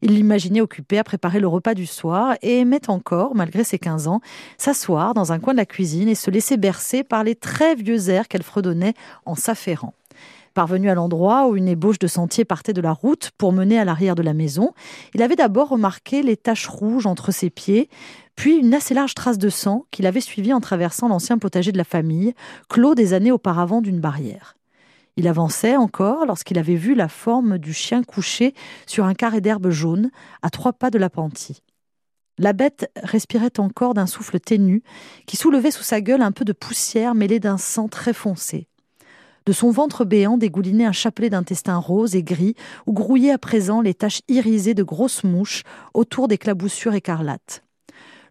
[0.03, 4.07] Il l'imaginait occupé à préparer le repas du soir et aimait encore, malgré ses 15
[4.07, 4.21] ans,
[4.59, 8.11] s'asseoir dans un coin de la cuisine et se laisser bercer par les très vieux
[8.11, 8.93] airs qu'elle fredonnait
[9.25, 9.95] en s'affairant.
[10.53, 13.85] Parvenu à l'endroit où une ébauche de sentier partait de la route pour mener à
[13.85, 14.73] l'arrière de la maison,
[15.13, 17.89] il avait d'abord remarqué les taches rouges entre ses pieds,
[18.35, 21.77] puis une assez large trace de sang qu'il avait suivie en traversant l'ancien potager de
[21.77, 22.33] la famille,
[22.67, 24.55] clos des années auparavant d'une barrière.
[25.15, 28.53] Il avançait encore lorsqu'il avait vu la forme du chien couché
[28.87, 30.09] sur un carré d'herbe jaune,
[30.41, 31.61] à trois pas de l'appentis.
[32.37, 34.83] La bête respirait encore d'un souffle ténu,
[35.27, 38.67] qui soulevait sous sa gueule un peu de poussière mêlée d'un sang très foncé.
[39.45, 43.81] De son ventre béant dégoulinait un chapelet d'intestins roses et gris, où grouillaient à présent
[43.81, 47.63] les taches irisées de grosses mouches autour des claboussures écarlates.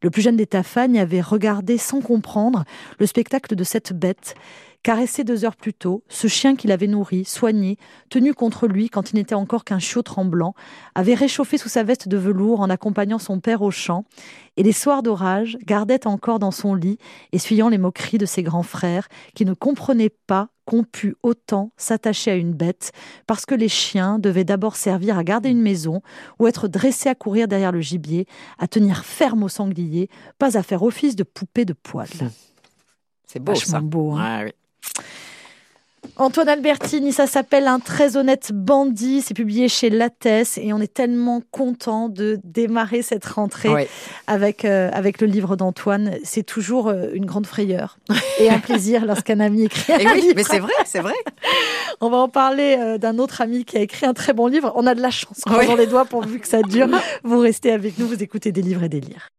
[0.02, 2.64] Le plus jeune des Tafagnes avait regardé sans comprendre
[2.98, 4.34] le spectacle de cette bête,
[4.82, 7.76] caressé deux heures plus tôt, ce chien qu'il avait nourri, soigné,
[8.08, 10.54] tenu contre lui quand il n'était encore qu'un chiot tremblant,
[10.94, 14.04] avait réchauffé sous sa veste de velours en accompagnant son père au champ,
[14.56, 16.96] et les soirs d'orage gardait encore dans son lit,
[17.32, 22.30] essuyant les moqueries de ses grands frères, qui ne comprenaient pas qu'on pût autant s'attacher
[22.30, 22.92] à une bête,
[23.26, 26.00] parce que les chiens devaient d'abord servir à garder une maison,
[26.38, 30.62] ou être dressés à courir derrière le gibier, à tenir ferme au sanglier, pas à
[30.62, 32.06] faire office de poupée de poils.
[33.26, 33.80] C'est beau ça.
[33.80, 34.12] beau.
[34.12, 34.44] Hein.
[34.44, 34.52] oui.
[36.20, 39.22] Antoine Albertini, ça s'appelle Un très honnête bandit.
[39.22, 43.88] C'est publié chez Lattès et on est tellement content de démarrer cette rentrée
[44.26, 46.16] avec, euh, avec le livre d'Antoine.
[46.22, 47.96] C'est toujours euh, une grande frayeur
[48.38, 51.14] et un plaisir lorsqu'un ami écrit un et oui, Mais c'est vrai, c'est vrai.
[52.02, 54.72] On va en parler euh, d'un autre ami qui a écrit un très bon livre.
[54.74, 55.40] On a de la chance.
[55.46, 56.88] Croisons les doigts pourvu que ça dure.
[57.24, 59.30] Vous restez avec nous, vous écoutez des livres et des livres.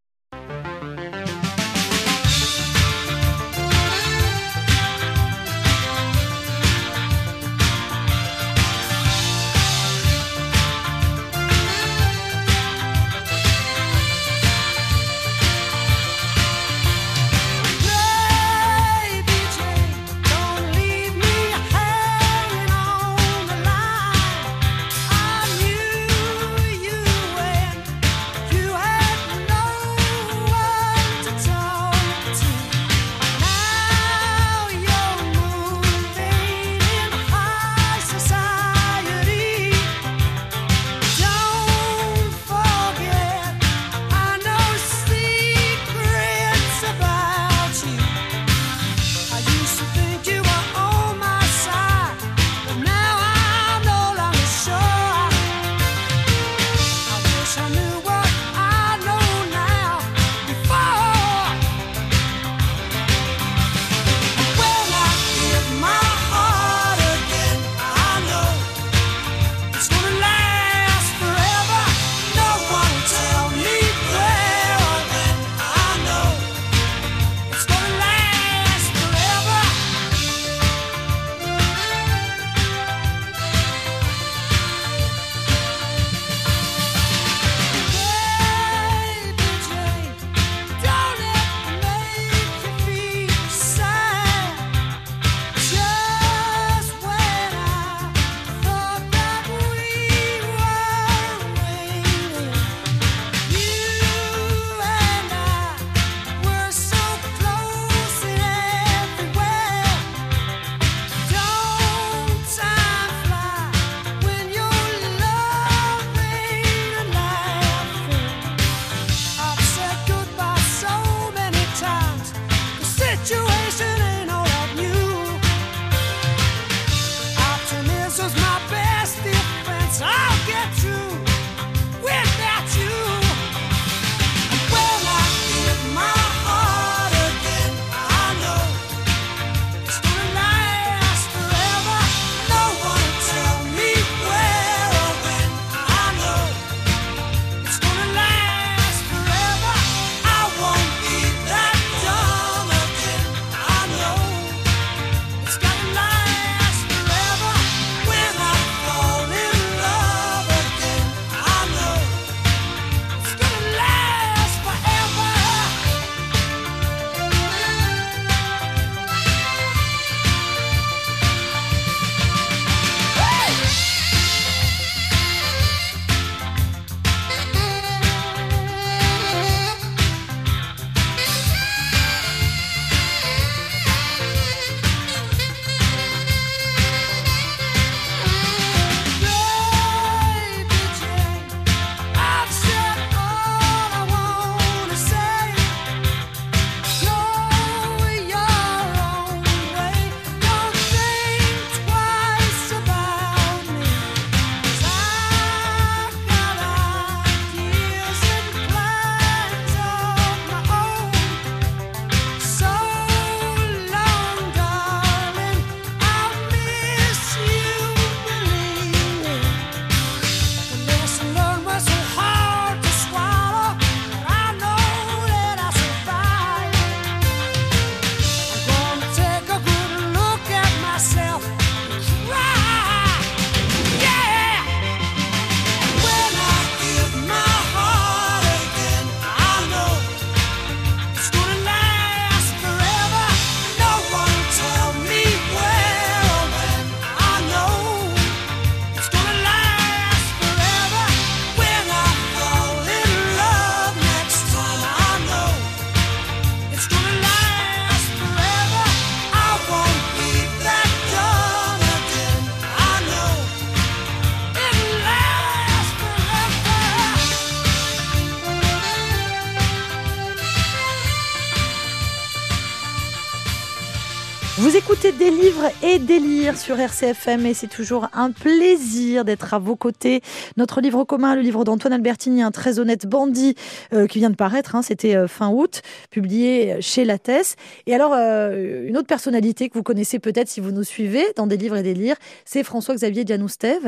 [275.92, 280.22] Et des lire sur RCFM et c'est toujours un plaisir d'être à vos côtés.
[280.56, 283.56] Notre livre commun, le livre d'Antoine Albertini, Un très honnête bandit,
[283.94, 287.58] euh, qui vient de paraître, hein, c'était euh, fin août, publié chez Lattès.
[287.88, 291.46] Et alors, euh, une autre personnalité que vous connaissez peut-être si vous nous suivez dans
[291.46, 293.82] des livres et des lires, c'est François-Xavier Dianoustève,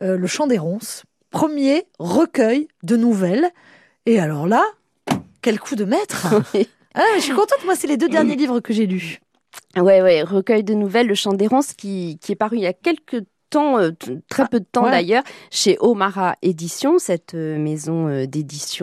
[0.00, 3.48] Le Chant des Ronces, premier recueil de nouvelles.
[4.04, 4.64] Et alors là,
[5.40, 6.34] quel coup de maître
[6.94, 9.20] ah, Je suis contente, moi c'est les deux derniers livres que j'ai lus.
[9.76, 12.72] Ouais, ouais, recueil de nouvelles, Le Chant d'errance, qui, qui est paru il y a
[12.72, 13.90] quelques temps, euh,
[14.28, 18.80] très peu de temps d'ailleurs, chez Omara Édition, cette euh, maison euh, d'édition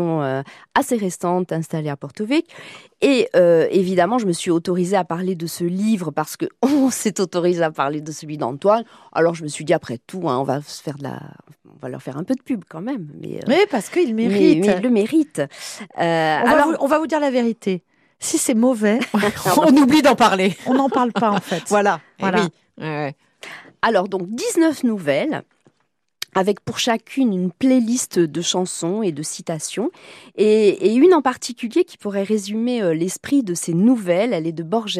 [0.75, 2.47] assez récente installée à Porto Vecchio.
[3.01, 3.29] Et
[3.71, 7.63] évidemment, je me suis autorisée à parler de ce livre parce que on s'est autorisé
[7.63, 8.83] à parler de celui d'Antoine.
[9.13, 11.19] Alors je me suis dit après tout, hein, on va se faire de la,
[11.73, 13.07] on va leur faire un peu de pub quand même.
[13.19, 14.65] Mais, parce qu'il mérite.
[14.65, 15.41] Mais, il le mérite.
[15.95, 17.83] on, alors, va on va vous dire la vérité.
[18.19, 18.99] Si c'est mauvais,
[19.57, 20.57] on oublie d'en parler.
[20.65, 21.63] On n'en parle pas en fait.
[21.67, 21.99] voilà.
[22.19, 22.47] Eh voilà.
[23.81, 25.43] Alors donc 19 nouvelles
[26.37, 29.89] avec pour chacune une playlist de chansons et de citations,
[30.35, 34.61] et, une en particulier qui pourrait résumer euh, l'esprit de ces nouvelles, elle est de
[34.61, 34.99] Borges.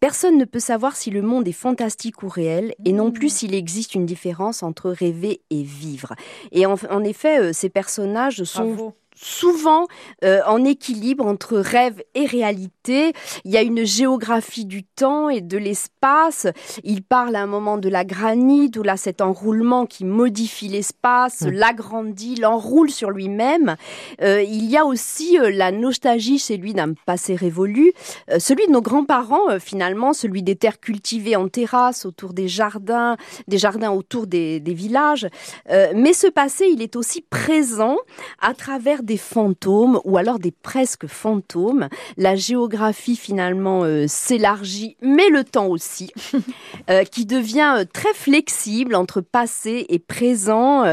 [0.00, 3.30] Personne ne peut savoir si le monde est fantastique ou réel, et non plus mmh.
[3.30, 6.14] s'il existe une différence entre rêver et vivre.
[6.50, 9.86] Et en, effet, euh, ces personnages sont souvent
[10.24, 13.12] euh, en équilibre entre rêve et réalité.
[13.44, 16.46] Il y a une géographie du temps et de l'espace.
[16.84, 21.42] Il parle à un moment de la granite, où là cet enroulement qui modifie l'espace,
[21.42, 23.76] l'agrandit, l'enroule sur lui-même.
[24.22, 27.92] Euh, il y a aussi euh, la nostalgie chez lui d'un passé révolu,
[28.38, 33.16] celui de nos grands-parents finalement, celui des terres cultivées en terrasse autour des jardins,
[33.48, 35.26] des jardins autour des, des villages.
[35.68, 37.96] mais ce passé, il est aussi présent
[38.40, 41.88] à travers des fantômes ou alors des presque fantômes.
[42.16, 46.12] La géographie finalement euh, s'élargit, mais le temps aussi,
[46.90, 50.84] euh, qui devient euh, très flexible entre passé et présent.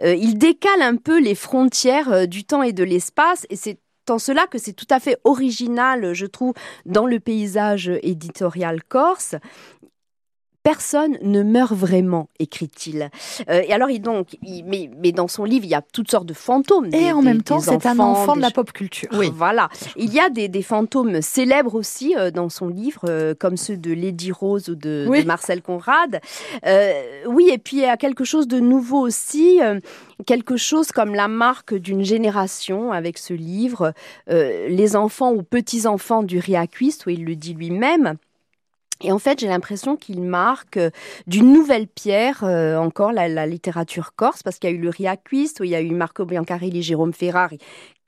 [0.00, 3.78] il décale un peu les frontières du temps et de l'espace et c'est
[4.10, 6.54] en cela que c'est tout à fait original, je trouve,
[6.86, 9.34] dans le paysage éditorial corse
[10.62, 13.10] personne ne meurt vraiment, écrit-il.
[13.48, 16.26] Euh, et alors, il, donc, mais, mais, dans son livre, il y a toutes sortes
[16.26, 16.90] de fantômes.
[16.92, 19.08] Et en même temps, c'est un enfant de la pop culture.
[19.14, 19.68] Oui, voilà.
[19.96, 23.92] Il y a des, fantômes célèbres aussi euh, dans son livre, euh, comme ceux de
[23.92, 26.20] Lady Rose ou de, Marcel Conrad.
[27.26, 29.60] oui, et puis il y a quelque chose de nouveau aussi
[30.26, 33.92] quelque chose comme la marque d'une génération avec ce livre,
[34.28, 38.16] Les enfants ou petits-enfants du Riaquiste, où il le dit lui-même.
[39.02, 40.90] Et en fait, j'ai l'impression qu'il marque euh,
[41.26, 45.60] d'une nouvelle pierre euh, encore la, littérature corse, parce qu'il y a eu le Riaquist,
[45.60, 47.58] où il y a eu Marco Biancarelli, Jérôme Ferrari,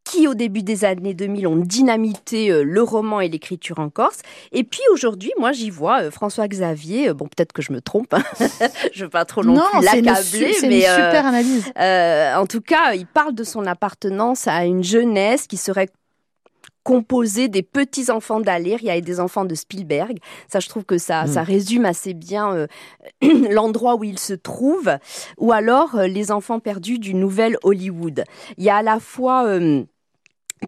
[0.03, 4.21] qui au début des années 2000 ont dynamité euh, le roman et l'écriture en Corse.
[4.51, 7.13] Et puis aujourd'hui, moi j'y vois François Xavier.
[7.15, 8.13] bon, peut-être que je me trompe.
[8.15, 8.25] Hein.
[8.93, 11.73] je veux pas trop non, l'accabler, mais une super analyse.
[11.77, 15.89] en tout cas, il parle de son appartenance à une jeunesse qui serait
[16.83, 20.19] composé des petits enfants d'Aléria et des enfants de Spielberg.
[20.49, 21.47] Ça, je trouve que ça, ça hmm.
[21.47, 22.67] résume assez bien euh,
[23.51, 24.97] l'endroit où ils se trouvent.
[25.39, 28.25] Ou alors euh, les enfants perdus du nouvel Hollywood.
[28.57, 29.85] Il y a à la fois euh,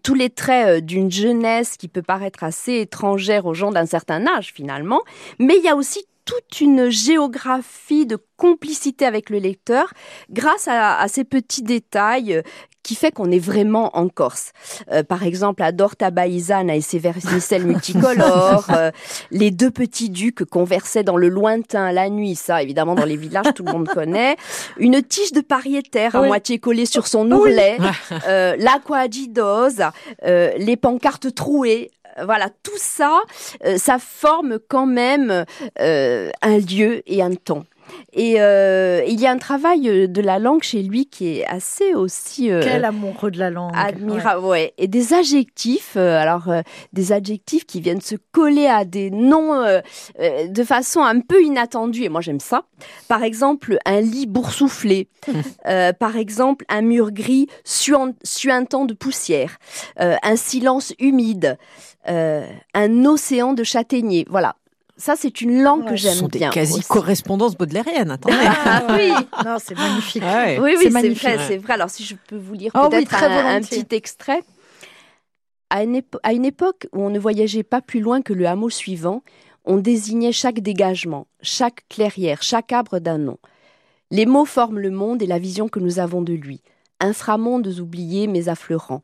[0.03, 4.53] tous les traits d'une jeunesse qui peut paraître assez étrangère aux gens d'un certain âge
[4.55, 5.01] finalement,
[5.39, 9.93] mais il y a aussi toute une géographie de complicité avec le lecteur
[10.31, 12.43] grâce à, ces petits détails
[12.83, 14.53] qui fait qu'on est vraiment en Corse.
[14.91, 18.91] Euh, par exemple, à Dorta Baïzana et ses vermicelles multicolores, euh,
[19.31, 23.47] les deux petits ducs conversaient dans le lointain la nuit, ça évidemment dans les villages
[23.55, 24.37] tout le monde connaît,
[24.79, 27.79] une tige de pariétaire à moitié collée sur son ourlet,
[28.27, 29.85] euh, l'aquadidose,
[30.25, 31.93] euh, les pancartes trouées,
[32.25, 33.21] voilà, tout ça,
[33.77, 35.45] ça forme quand même
[35.79, 37.65] un lieu et un temps.
[38.13, 41.47] Et euh, il y a un travail euh, de la langue chez lui qui est
[41.47, 42.51] assez aussi.
[42.51, 43.73] Euh, Quel amoureux de la langue.
[43.75, 44.75] Admirable, ouais.
[44.77, 46.49] Et des adjectifs, alors
[46.93, 49.63] des adjectifs qui viennent se coller à des noms
[50.19, 52.05] de façon un peu inattendue.
[52.05, 52.65] Et moi, j'aime ça.
[53.09, 55.09] Par exemple, un lit boursouflé.
[55.99, 59.59] par exemple, un mur gris suintant de poussière.
[59.97, 61.57] un silence humide.
[62.07, 64.27] un océan de châtaigniers.
[64.29, 64.57] Voilà
[65.03, 66.51] ça, c'est une langue que j'aime bien.
[66.51, 68.13] Des quasi correspondances baudelairiennes.
[68.13, 68.37] Attendez.
[68.65, 69.11] Ah, oui,
[69.45, 70.23] non, c'est magnifique.
[70.61, 71.75] Oui, oui, c'est vrai, c'est vrai.
[71.75, 74.43] Alors, si je peux vous lire oh peut-être un, petit extrait.
[75.71, 78.71] À une, à une époque où on ne voyageait pas plus loin que le hameau
[78.71, 79.25] suivant,
[79.65, 83.39] on désignait chaque dégagement, chaque clairière, chaque arbre d'un nom.
[84.13, 86.61] Les mots forment le monde et la vision que nous avons de lui.
[87.01, 89.03] Inframondes oubliés mais affleurants.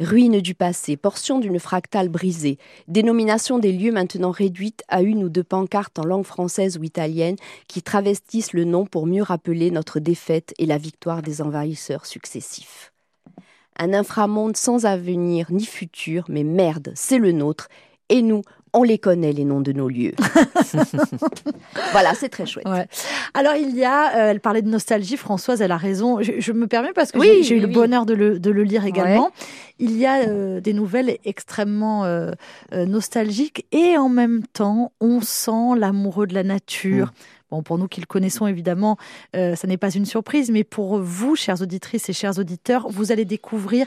[0.00, 5.28] Ruines du passé, portion d'une fractale brisée, dénomination des lieux maintenant réduite à une ou
[5.28, 7.36] deux pancartes en langue française ou italienne
[7.68, 12.92] qui travestissent le nom pour mieux rappeler notre défaite et la victoire des envahisseurs successifs.
[13.78, 17.68] Un inframonde sans avenir ni futur, mais merde, c'est le nôtre,
[18.08, 18.42] et nous,
[18.74, 20.14] on les connaît, les noms de nos lieux.
[21.92, 22.66] voilà, c'est très chouette.
[23.32, 26.20] Alors, il y a, euh, elle parlait de nostalgie, Françoise, elle a raison.
[26.20, 28.84] Je, me permets parce que oui, j'ai eu le bonheur de le, de le lire
[28.84, 29.30] également.
[29.78, 32.32] Il y a euh, des nouvelles extrêmement euh,
[32.72, 37.06] nostalgiques et en même temps, on sent l'amoureux de la nature.
[37.06, 37.10] Mm.
[37.50, 38.96] Bon, pour nous qui le connaissons, évidemment,
[39.34, 43.24] ça n'est pas une surprise, mais pour vous, chères auditrices et chers auditeurs, vous allez
[43.24, 43.86] découvrir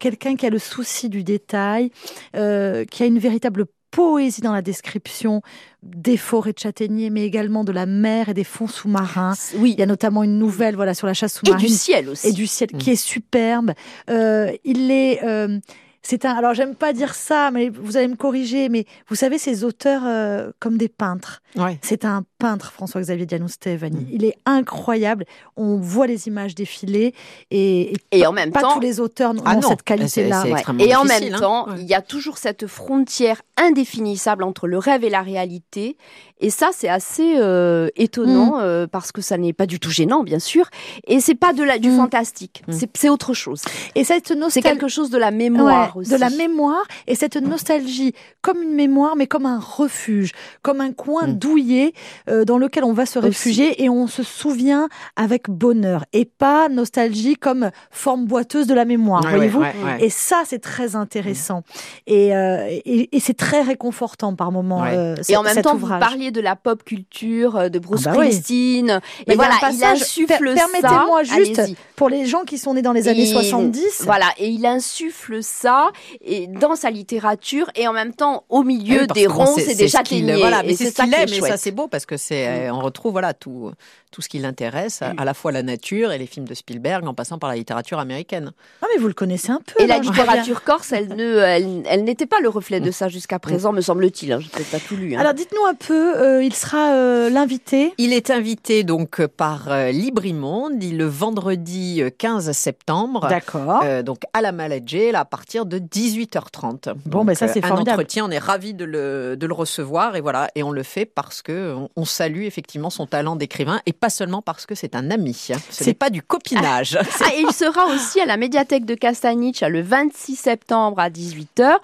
[0.00, 1.90] quelqu'un qui a le souci du détail,
[2.32, 5.40] qui a une véritable poésie dans la description
[5.84, 9.34] des forêts de châtaigniers, mais également de la mer et des fonds sous-marins.
[9.58, 9.72] Oui.
[9.72, 11.64] Il y a notamment une nouvelle voilà, sur la chasse sous-marine.
[11.64, 12.28] Et du ciel aussi.
[12.28, 13.72] Et du ciel, qui est superbe.
[14.10, 15.22] Euh, il est...
[15.22, 15.58] Euh,
[16.06, 16.34] c'est un.
[16.34, 18.68] Alors, j'aime pas dire ça, mais vous allez me corriger.
[18.68, 21.40] Mais vous savez, ces auteurs euh, comme des peintres.
[21.82, 24.00] C'est un peintre, François-Xavier Dianou Stevani.
[24.00, 24.08] Mm.
[24.10, 25.24] Il est incroyable.
[25.56, 27.14] On voit les images défiler
[27.50, 30.44] et, et, en même pas temps, tous les auteurs ah ont cette qualité-là.
[30.80, 31.38] Et en même hein.
[31.38, 35.96] temps, il y a toujours cette frontière indéfinissable entre le rêve et la réalité.
[36.40, 38.60] Et ça, c'est assez euh, étonnant mm.
[38.60, 40.68] euh, parce que ça n'est pas du tout gênant, bien sûr.
[41.06, 41.96] Et c'est pas de la, du mm.
[41.96, 42.62] fantastique.
[42.94, 43.62] C'est autre chose.
[43.94, 46.10] Et cette c'est quelque chose de la mémoire aussi.
[46.10, 50.32] De la mémoire et cette nostalgie comme une mémoire, mais comme un refuge,
[50.62, 51.92] comme un coin douillet
[52.28, 56.68] euh, dans lequel on va se réfugier et on se souvient avec bonheur et pas
[56.68, 59.62] nostalgie comme forme boiteuse de la mémoire, voyez-vous.
[60.00, 61.62] et ça, c'est très intéressant
[62.06, 64.84] et, euh, et, c'est très réconfortant par moments.
[64.84, 68.14] Euh, et en même temps, vous parliez de la pop culture, de Bruce ah bah
[68.14, 69.00] Springsteen.
[69.26, 70.66] Et voilà, il insuffle ça.
[70.66, 71.62] Permettez-moi juste,
[71.96, 74.02] pour les gens qui sont nés dans les années 70.
[74.04, 75.83] Voilà, et il insuffle ça
[76.20, 80.36] et dans sa littérature et en même temps au milieu des ronces et des châtaigniers.
[80.36, 82.62] Voilà, mais c'est ce qu'il aime, mais ça c'est beau parce que c'est, mm.
[82.66, 83.72] euh, on retrouve voilà tout,
[84.14, 87.14] tout ce qui l'intéresse, à la fois la nature et les films de Spielberg, en
[87.14, 88.52] passant par la littérature américaine.
[88.80, 89.82] Ah mais vous le connaissez un peu.
[89.82, 93.72] Et la littérature corse, elle ne, elle, n'était pas le reflet de ça jusqu'à présent,
[93.72, 94.32] me semble-t-il.
[94.32, 94.38] Hein.
[94.40, 95.16] Je n'ai pas tout lu.
[95.16, 95.18] Hein.
[95.18, 97.92] Alors dites-nous un peu, euh, il sera euh, l'invité.
[97.98, 103.26] Il est invité donc par Librimonde le vendredi 15 septembre.
[103.28, 103.84] D'accord.
[104.04, 106.94] donc à la Maladjé, à partir de 18h30.
[107.06, 107.90] Bon, ben ça c'est formidable.
[107.90, 110.82] Un entretien, on est ravis de le, de le recevoir et voilà, et on le
[110.82, 114.96] fait parce que on, salue effectivement son talent d'écrivain et pas seulement parce que c'est
[114.96, 115.32] un ami.
[115.32, 116.98] Ce n'est pas du copinage.
[117.22, 121.78] Ah, il sera aussi à la médiathèque de Castanich le 26 septembre à 18h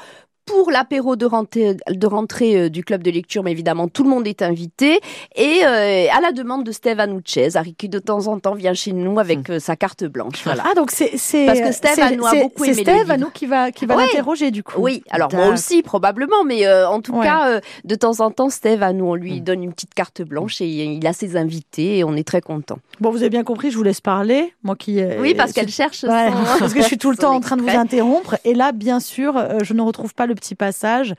[0.47, 4.11] pour l'apéro de rentrée, de rentrée euh, du club de lecture, mais évidemment tout le
[4.11, 5.01] monde est invité.
[5.36, 8.93] Et euh, à la demande de Steve Anuchez, qui de temps en temps vient chez
[8.93, 9.53] nous avec hmm.
[9.53, 10.43] euh, sa carte blanche.
[10.45, 10.64] Voilà.
[10.66, 11.11] Ah donc c'est
[11.47, 14.62] parce que Steve a beaucoup aimé C'est Steve Anou qui va qui va l'interroger du
[14.62, 14.80] coup.
[14.80, 19.11] Oui, alors moi aussi probablement, mais en tout cas de temps en temps Steve Anou
[19.11, 19.45] on lui hmm.
[19.45, 22.78] donne une petite carte blanche et il a ses invités et on est très content.
[23.01, 25.01] Bon vous avez bien compris, je vous laisse parler, moi qui.
[25.20, 26.05] oui parce qu'elle cherche.
[26.59, 29.01] parce que je suis tout le temps en train de vous interrompre et là bien
[29.01, 31.14] sûr je ne retrouve pas le petit passage.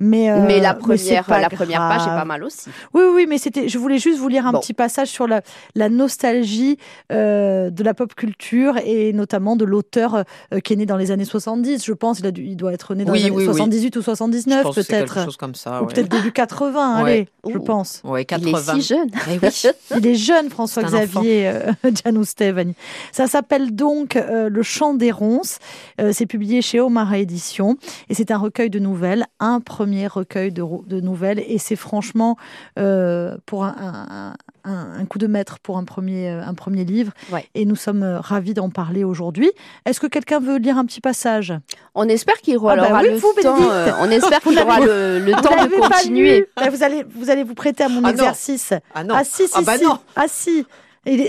[0.00, 2.68] Mais, euh, mais la première, la première page est pas mal aussi.
[2.92, 3.68] Oui, oui, mais c'était.
[3.68, 5.42] Je voulais juste vous lire un petit passage sur la,
[5.76, 6.78] la nostalgie
[7.12, 11.12] euh, de la pop culture et notamment de l'auteur euh, qui est né dans les
[11.12, 11.84] années 70.
[11.84, 14.88] Je pense il, a il doit être né dans les années 78 ou 79 peut-être.
[14.88, 15.80] Quelque chose comme ça.
[15.82, 16.94] Ou peut-être début 80.
[16.96, 18.02] Allez, je pense.
[18.04, 18.50] Ouais, 80.
[18.50, 19.10] Il est si jeune.
[19.30, 19.70] Eh oui.
[19.96, 21.52] il est jeune, François-Xavier
[22.04, 22.74] Janou Stevani.
[23.12, 25.58] Ça s'appelle donc Le Chant des ronces.
[26.12, 27.76] c'est publié chez Omar Édition
[28.08, 32.36] et c'est un recueil de nouvelles, un premier recueil de, de nouvelles et c'est franchement
[32.78, 37.12] euh, pour un, un, coup de maître pour un premier, euh, un premier livre
[37.54, 39.50] et nous sommes euh, ravis d'en parler aujourd'hui.
[39.84, 41.52] Est-ce que quelqu'un veut lire un petit passage?
[41.94, 43.56] On espère qu'il aura, ah bah le temps.
[44.00, 46.48] on espère qu'il aura le, temps de continuer.
[46.56, 48.72] Bah, vous allez vous allez vous prêter à mon ah exercice.
[48.94, 49.14] Ah non.
[49.16, 49.98] Ah si si ah bah Non.
[50.16, 50.66] Ah si.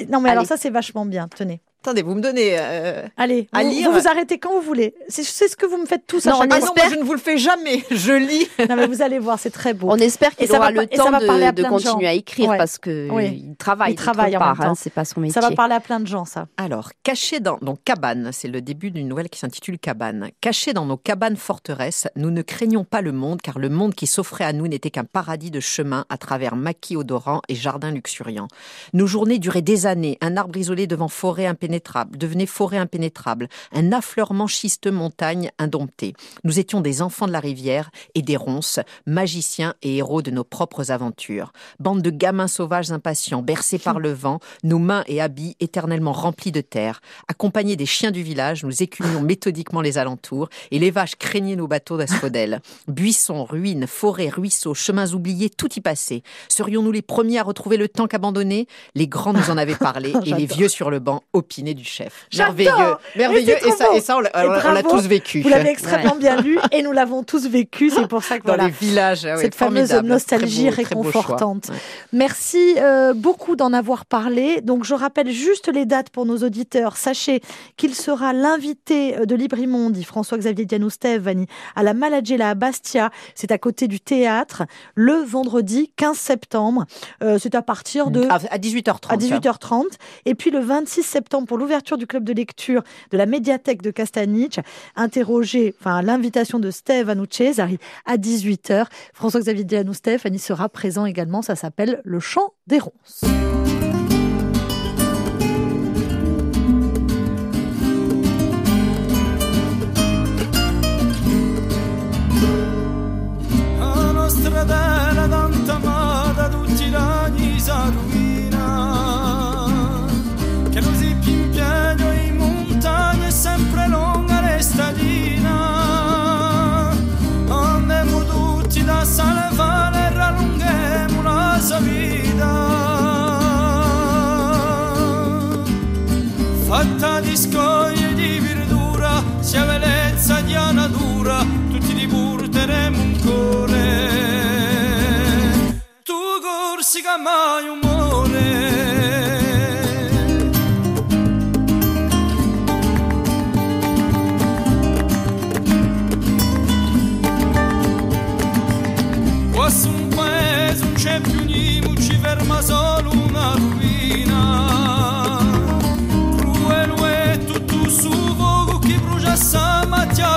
[0.09, 1.27] Non mais alors ça c'est vachement bien.
[1.27, 1.61] Tenez.
[1.85, 3.91] Attendez, vous me donnez euh, Allez, à vous, lire.
[3.91, 4.95] Vous vous arrêtez quand vous voulez.
[5.07, 6.59] C'est ce que vous me faites tous non, à chaque fois.
[6.59, 7.83] Non, moi, je ne vous le fais jamais.
[7.91, 8.47] Je lis.
[8.67, 9.89] non, mais vous allez voir, c'est très beau.
[9.91, 13.91] On espère qu'il aura le temps de, de continuer à écrire parce que il travaille.
[13.91, 15.39] Il travaille en part, hein, c'est pas son métier.
[15.39, 16.47] Ça va parler à plein de gens, ça.
[16.57, 20.31] Alors, caché dans donc cabane, c'est le début d'une nouvelle qui s'intitule Cabane.
[20.41, 24.07] Caché dans nos cabanes forteresses, nous ne craignons pas le monde, car le monde qui
[24.07, 28.47] s'offrait à nous n'était qu'un paradis de chemin à travers maquis odorants et jardins luxuriants.
[28.93, 33.49] Nos journées duraient des années, un arbre isolé devant forêt impénétrable impénétrable, devenait forêt impénétrable,
[33.73, 36.13] un affleurement schiste montagne indomptée.
[36.43, 40.43] Nous étions des enfants de la rivière et des ronces, magiciens et héros de nos
[40.43, 41.51] propres aventures.
[41.79, 46.51] Bande de gamins sauvages impatients, bercés par le vent, nos mains et habits éternellement remplis
[46.51, 47.01] de terre.
[47.27, 51.67] Accompagnés des chiens du village, nous écumions méthodiquement les alentours et les vaches craignaient nos
[51.67, 52.61] bateaux d'asphodèles.
[52.87, 56.23] Buissons, ruines, forêts, ruisseaux, chemins oubliés, tout y passait.
[56.47, 60.33] Serions-nous les premiers à retrouver le temps qu'abandonné Les grands nous en avaient parlé et
[60.33, 62.27] les vieux sur le banc opinaient du chef.
[62.35, 62.71] Merveilleux,
[63.15, 63.55] merveilleux.
[63.65, 65.41] Et, ça, et ça, on l'a tous vécu.
[65.41, 67.89] Vous l'avez extrêmement bien lu et nous l'avons tous vécu.
[67.89, 71.71] C'est pour ça que dans les villages, ah cette fameuse nostalgie réconfortante.
[72.13, 74.61] Merci euh, beaucoup d'en avoir parlé.
[74.61, 76.97] Donc je rappelle juste les dates pour nos auditeurs.
[76.97, 77.41] Sachez
[77.77, 81.33] qu'il sera l'invité euh, de Librimondi, François-Xavier Dianoustev,
[81.75, 83.09] à la Malagela à Bastia.
[83.33, 84.63] C'est à côté du théâtre
[84.95, 86.85] le vendredi 15 septembre.
[87.23, 89.09] Euh, c'est à partir de à 18h30.
[89.09, 89.83] À 18h30.
[90.25, 93.91] Et puis le 26 septembre pour l'ouverture du club de lecture de la médiathèque de
[93.91, 94.59] Castanic,
[94.95, 98.87] interrogé, enfin l'invitation de Steve arrive à 18h.
[99.13, 101.41] François-Xavier Dianou Stéphanie sera présent également.
[101.41, 103.23] Ça s'appelle Le Chant des Ronces.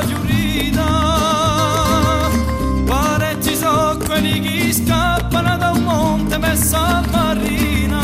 [0.04, 0.86] Di urina
[2.86, 8.02] Parecchi so quelli che scappano da un monte messa marina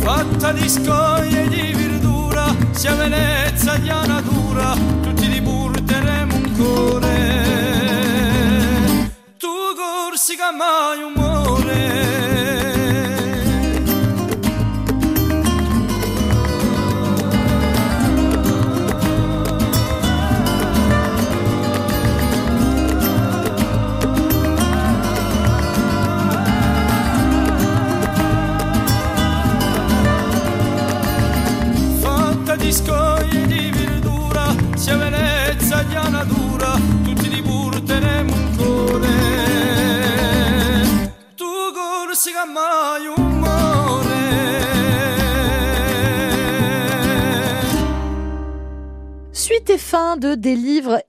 [0.00, 7.16] fatta di scoglie di verdura sia bellezza di natura tutti li porteremo un cuore.
[9.38, 10.50] Tu corsi che
[50.18, 51.00] de Des livres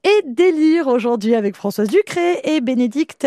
[0.99, 3.25] aujourd'hui avec Françoise Ducré et Bénédicte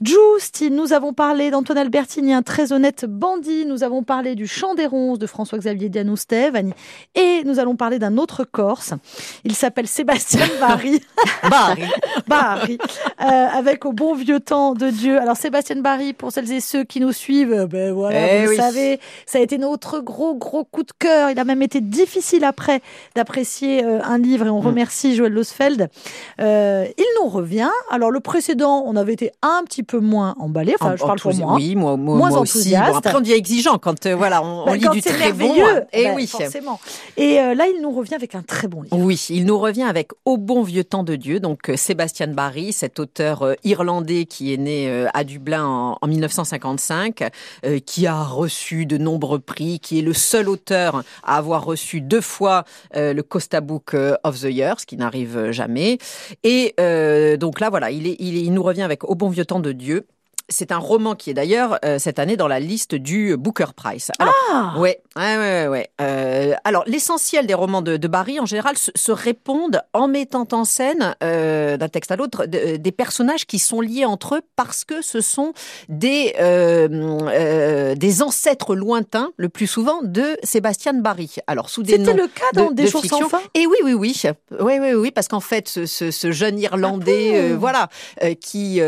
[0.00, 0.70] Giusti.
[0.70, 3.66] Nous avons parlé d'Antoine Albertini, un très honnête bandit.
[3.66, 6.56] Nous avons parlé du Chant des Ronces de François-Xavier Dianoustev.
[7.16, 8.94] Et nous allons parler d'un autre Corse.
[9.42, 11.02] Il s'appelle Sébastien Barry.
[11.50, 11.82] Barry.
[12.28, 12.78] Barry.
[13.20, 15.20] Euh, avec au bon vieux temps de Dieu.
[15.20, 18.54] Alors Sébastien Barry, pour celles et ceux qui nous suivent, euh, ben voilà, eh vous
[18.54, 21.30] savez, ça a été notre gros gros coup de cœur.
[21.30, 22.80] Il a même été difficile après
[23.16, 24.66] d'apprécier euh, un livre et on mm.
[24.66, 25.88] remercie Joël Losfeld.
[26.38, 27.70] il nous revient.
[27.90, 30.74] Alors le précédent, on avait été un petit peu moins emballé.
[30.80, 31.54] Enfin, je parle pour moi.
[31.54, 32.74] Oui, moi, moins aussi.
[32.74, 35.54] après, on devient exigeant quand voilà, on, bah, lit du très bon.
[35.92, 36.80] Et bah, oui, forcément.
[37.16, 38.96] Et là, il nous revient avec un très bon livre.
[38.98, 41.40] Oui, il nous revient avec Au bon vieux temps de Dieu.
[41.40, 47.30] Donc Sébastien Barry, cet auteur euh, irlandais qui est né euh, à Dublin en, 1955,
[47.64, 52.00] euh, qui a reçu de nombreux prix, qui est le seul auteur à avoir reçu
[52.00, 53.94] deux fois le Costa Book
[54.24, 55.98] of the Year, ce qui n'arrive jamais.
[56.42, 56.74] Et
[57.36, 60.06] donc là, voilà, il nous revient avec Au bon vieux temps de Dieu.
[60.50, 64.10] C'est un roman qui est d'ailleurs euh, cette année dans la liste du Booker Prize.
[64.18, 65.90] Alors, ah ouais, ouais, ouais, ouais.
[66.00, 71.14] Euh, alors l'essentiel des romans de, Barry en général se, répondent en mettant en scène
[71.22, 75.20] euh, d'un texte à l'autre des personnages qui sont liés entre eux parce que ce
[75.20, 75.52] sont
[75.90, 76.32] des
[77.98, 81.36] des ancêtres lointains le plus souvent de Sébastien Barry.
[81.46, 83.40] Alors sous des C'était le cas dans Des jours sans fin.
[83.54, 84.22] Et oui, oui, oui,
[84.60, 87.88] oui, oui, oui, parce qu'en fait ce, ce, jeune Irlandais, ah voilà,
[88.40, 88.80] qui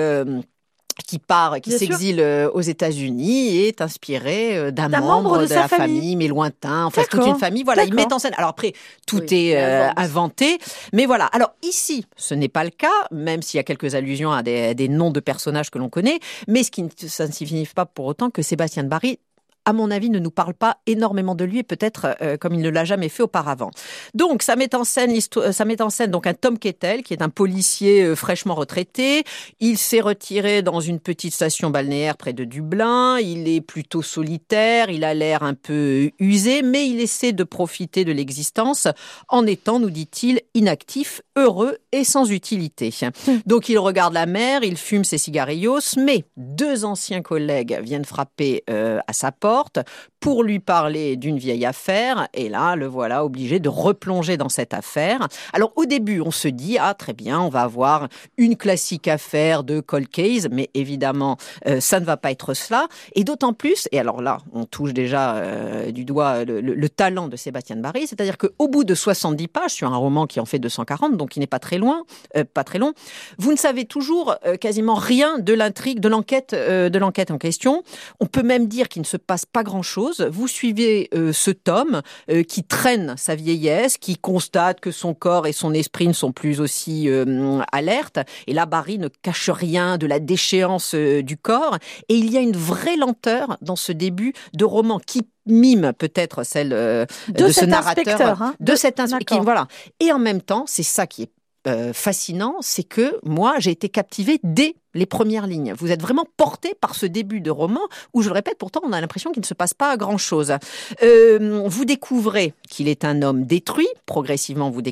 [1.07, 6.16] qui part, qui s'exile euh, aux États-Unis est inspiré euh, d'un membre, de, la famille.
[6.16, 6.84] mais lointain.
[6.84, 7.62] Enfin, toute une famille.
[7.62, 8.34] Voilà, il met en scène.
[8.36, 8.72] Alors après,
[9.07, 10.59] tout est euh, inventé,
[10.93, 11.26] mais voilà.
[11.26, 14.74] Alors ici, ce n'est pas le cas, même s'il y a quelques allusions à des,
[14.74, 18.07] des noms de personnages que l'on connaît, mais ce qui ça ne signifie pas pour
[18.07, 19.18] autant que Sébastien de Barry
[19.65, 22.61] à mon avis, ne nous parle pas énormément de lui et peut-être euh, comme il
[22.61, 23.71] ne l'a jamais fait auparavant.
[24.15, 27.13] Donc, ça met en scène, euh, ça met en scène donc un Tom Kettel qui
[27.13, 29.25] est un policier euh, fraîchement retraité.
[29.61, 33.19] Il s'est retiré dans une petite station balnéaire près de Dublin.
[33.19, 34.89] Il est plutôt solitaire.
[34.89, 38.89] Il a l'air un peu usé, mais il essaie de profiter de l'existence
[39.29, 42.95] en étant, nous dit-il, inactif, heureux et sans utilité.
[43.47, 48.65] Donc, il regarde la mer, il fume ses cigarillos, mais deux anciens collègues viennent frapper
[48.69, 49.84] à sa porte forte
[50.21, 52.29] pour lui parler d'une vieille affaire.
[52.35, 55.29] Et là, le voilà obligé de replonger dans cette affaire.
[55.53, 59.64] Alors au début, on se dit, ah très bien, on va avoir une classique affaire
[59.64, 62.87] de cold case, mais évidemment, euh, ça ne va pas être cela.
[63.14, 67.37] Et d'autant plus, et alors là, on touche déjà euh, du doigt le, talent de
[67.37, 71.16] Sébastien Barry, c'est-à-dire qu'au bout de 70 pages, sur un roman qui en fait 240,
[71.16, 72.03] donc qui n'est pas très loin,
[72.37, 72.93] euh, pas très long,
[73.39, 77.83] vous ne savez toujours quasiment rien de l'intrigue, de l'enquête, de l'enquête en question.
[78.18, 80.10] On peut même dire qu'il ne se passe pas grand-chose.
[80.19, 85.47] Vous suivez euh, ce Tom euh, qui traîne sa vieillesse, qui constate que son corps
[85.47, 88.19] et son esprit ne sont plus aussi euh, alertes.
[88.47, 91.79] Et là, Barry ne cache rien de la déchéance du corps.
[92.09, 96.45] Et il y a une vraie lenteur dans ce début de roman qui mime peut-être
[96.45, 97.07] celle de,
[97.49, 98.55] ce narrateur, hein.
[98.61, 99.43] de, cet inspecteur.
[99.43, 99.67] Voilà.
[100.01, 104.41] Et en même temps, c'est ça qui est fascinant, c'est que moi, j'ai été captivée
[104.43, 105.74] dès les premières lignes.
[105.76, 107.80] Vous êtes vraiment porté par ce début de roman
[108.14, 110.55] où, je le répète, pourtant on a l'impression qu'il ne se passe pas grand-chose.
[111.03, 114.82] Euh, vous découvrez qu'il est un homme détruit, progressivement vous,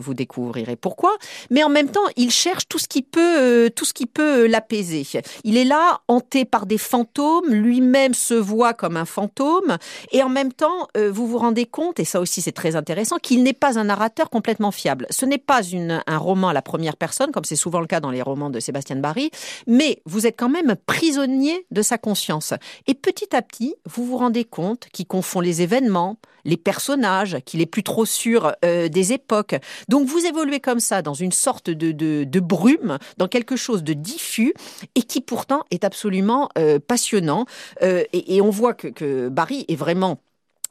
[0.00, 1.16] vous, découvrirez pourquoi,
[1.50, 4.46] mais en même temps il cherche tout ce qui peut, euh, tout ce qui peut
[4.46, 5.06] l'apaiser.
[5.44, 9.76] Il est là, hanté par des fantômes, lui-même se voit comme un fantôme,
[10.12, 13.16] et en même temps euh, vous vous rendez compte, et ça aussi c'est très intéressant,
[13.18, 15.06] qu'il n'est pas un narrateur complètement fiable.
[15.10, 15.60] Ce n'est pas
[16.06, 18.60] un roman à la première personne, comme c'est souvent le cas dans les romans de
[18.60, 19.25] Sébastien Barry,
[19.66, 22.54] mais vous êtes quand même prisonnier de sa conscience.
[22.86, 27.60] Et petit à petit, vous vous rendez compte qu'il confond les événements, les personnages, qu'il
[27.60, 29.56] est plus trop sûr euh, des époques.
[29.88, 34.54] Donc vous évoluez comme ça dans une sorte de, brume, dans quelque chose de diffus
[34.94, 37.46] et qui pourtant est absolument euh, passionnant.
[37.82, 40.20] Euh, et, on voit que, que Barry est vraiment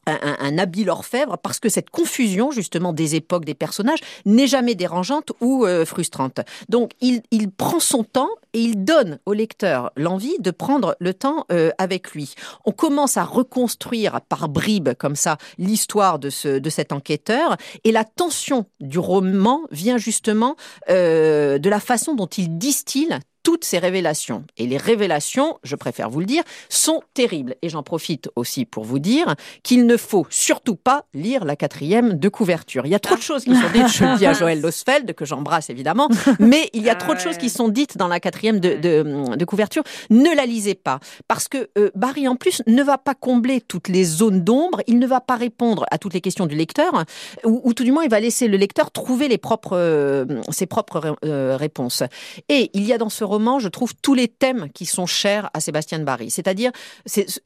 [0.06, 5.32] un, habile orfèvre parce que cette confusion justement des époques, des personnages n'est jamais dérangeante
[5.40, 6.40] ou euh, frustrante.
[6.68, 11.14] Donc il, il, prend son temps et il donne au lecteur l'envie de prendre le
[11.14, 12.34] temps euh, avec lui.
[12.64, 17.92] On commence à reconstruire par bribes comme ça l'histoire de, ce, de cet enquêteur et
[17.92, 20.56] la tension du roman vient justement
[20.88, 24.42] euh, de la façon dont il distille toutes ces révélations.
[24.56, 27.54] Et les révélations, je préfère vous le dire, sont terribles.
[27.62, 32.14] Et j'en profite aussi pour vous dire qu'il ne faut surtout pas lire la quatrième
[32.14, 32.86] de couverture.
[32.86, 35.14] Il y a trop de choses qui sont dites, je le dis à Joël Losfeld,
[35.14, 36.08] que j'embrasse évidemment,
[36.40, 39.44] mais il y a trop de choses qui sont dites dans la quatrième de, de,
[39.44, 39.84] couverture.
[40.10, 40.98] Ne la lisez pas.
[41.28, 44.98] Parce que euh, Barry, en plus, ne va pas combler toutes les zones d'ombre, il
[44.98, 47.04] ne va pas répondre à toutes les questions du lecteur,
[47.44, 51.16] ou, tout du moins, il va laisser le lecteur trouver les propres, euh, ses propres
[51.24, 52.02] euh, réponses.
[52.48, 55.50] Et il y a dans ce roman je trouve tous les thèmes qui sont chers
[55.54, 56.30] à Sébastien de Barry.
[56.30, 56.70] C'est-à-dire,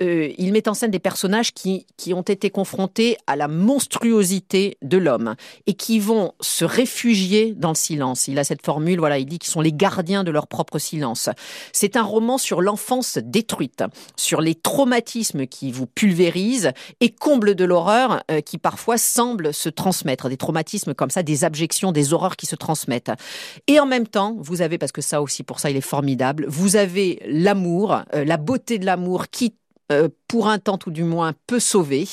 [0.00, 4.78] euh, il met en scène des personnages qui, qui ont été confrontés à la monstruosité
[4.82, 5.34] de l'homme
[5.66, 8.28] et qui vont se réfugier dans le silence.
[8.28, 11.28] Il a cette formule, voilà, il dit qu'ils sont les gardiens de leur propre silence.
[11.72, 13.84] C'est un roman sur l'enfance détruite,
[14.16, 19.68] sur les traumatismes qui vous pulvérisent et comble de l'horreur euh, qui parfois semble se
[19.68, 20.28] transmettre.
[20.28, 23.12] Des traumatismes comme ça, des abjections, des horreurs qui se transmettent.
[23.66, 26.46] Et en même temps, vous avez, parce que ça aussi, pour ça, il est formidable.
[26.48, 29.54] Vous avez l'amour, euh, la beauté de l'amour qui
[29.92, 32.06] euh, pour un temps tout du moins, peut sauver.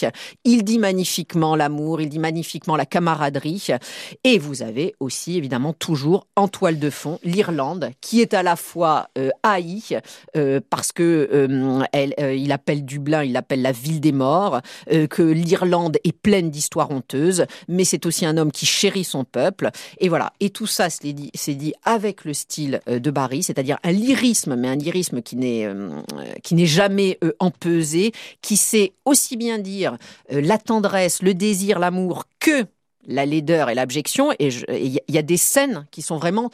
[0.43, 3.67] Il dit magnifiquement l'amour, il dit magnifiquement la camaraderie.
[4.23, 8.55] Et vous avez aussi, évidemment, toujours en toile de fond l'Irlande, qui est à la
[8.55, 9.83] fois euh, haï,
[10.35, 11.29] euh, parce que
[11.93, 16.89] elle, il appelle Dublin, il appelle la ville des morts, que l'Irlande est pleine d'histoires
[16.89, 19.69] honteuses, mais c'est aussi un homme qui chérit son peuple.
[19.99, 20.33] Et voilà.
[20.39, 24.69] Et tout ça, c'est dit, dit avec le style de Barry, c'est-à-dire un lyrisme, mais
[24.69, 25.67] un lyrisme qui n'est,
[26.41, 28.06] qui n'est jamais empesé
[28.41, 29.97] qui sait aussi bien dire
[30.31, 32.65] euh, la tendresse, le désir, l'amour que
[33.07, 34.31] la laideur et l'abjection.
[34.39, 36.51] Et il y a des scènes qui sont vraiment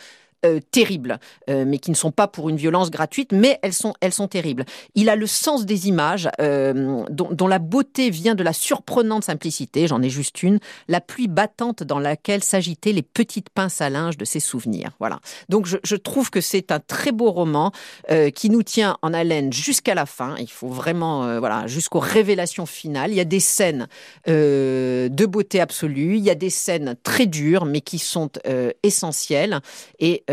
[0.71, 4.27] terribles, mais qui ne sont pas pour une violence gratuite, mais elles sont, elles sont
[4.27, 4.65] terribles.
[4.95, 9.87] Il a le sens des images, dont, dont, la beauté vient de la surprenante simplicité,
[9.87, 14.17] j'en ai juste une, la pluie battante dans laquelle s'agitaient les petites pinces à linge
[14.17, 14.91] de ses souvenirs.
[14.99, 15.19] Voilà.
[15.49, 17.71] Donc je, je trouve que c'est un très beau roman
[18.35, 20.35] qui nous tient en haleine jusqu'à la fin.
[20.39, 23.11] Il faut vraiment, voilà, jusqu'aux révélations finales.
[23.11, 23.87] Il y a des scènes
[24.27, 28.29] de beauté absolue, il y a des scènes très dures, mais qui sont
[28.83, 29.59] essentielles.
[29.99, 30.23] Et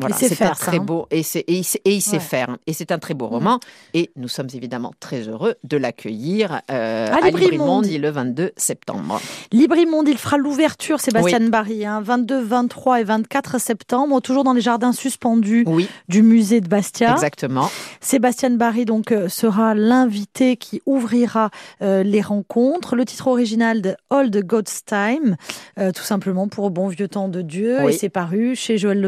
[0.00, 0.82] voilà, c'est un très hein.
[0.82, 2.56] beau et, et, et il sait faire.
[2.66, 3.60] Et c'est un très beau roman.
[3.94, 9.20] Et nous sommes évidemment très heureux de l'accueillir euh, à, Librimondi le 22 septembre.
[9.52, 14.92] Librimondi, il fera l'ouverture, Sébastien Barry, 22, 23 et 24 septembre, toujours dans les jardins
[14.92, 15.66] suspendus
[16.08, 17.12] du musée de Bastia.
[17.12, 17.70] Exactement.
[18.00, 21.50] Sébastien Barry donc euh, sera l'invité qui ouvrira
[21.82, 22.96] euh, les rencontres.
[22.96, 25.36] Le titre original de Old God's Time,
[25.78, 29.00] euh, tout simplement pour bon vieux temps de Dieu, et c'est paru chez Joël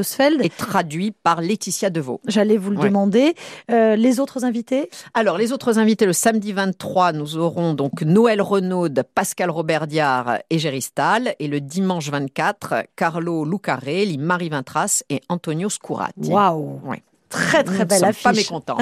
[0.43, 2.21] Et traduit par Laetitia Deveau.
[2.27, 3.35] J'allais vous le demander.
[3.69, 4.91] les autres invités?
[5.15, 10.39] Alors, les autres invités, le samedi 23, nous aurons donc Noël Renaud, Pascal Robert Diard
[10.51, 11.35] et Géry Stahl.
[11.39, 16.31] Et le dimanche 24, Carlo Lucarelli, Marie Vintras et Antonio Scurati.
[16.31, 16.81] Waouh
[17.29, 18.23] Très très belle affiche.
[18.23, 18.77] Pas mécontent.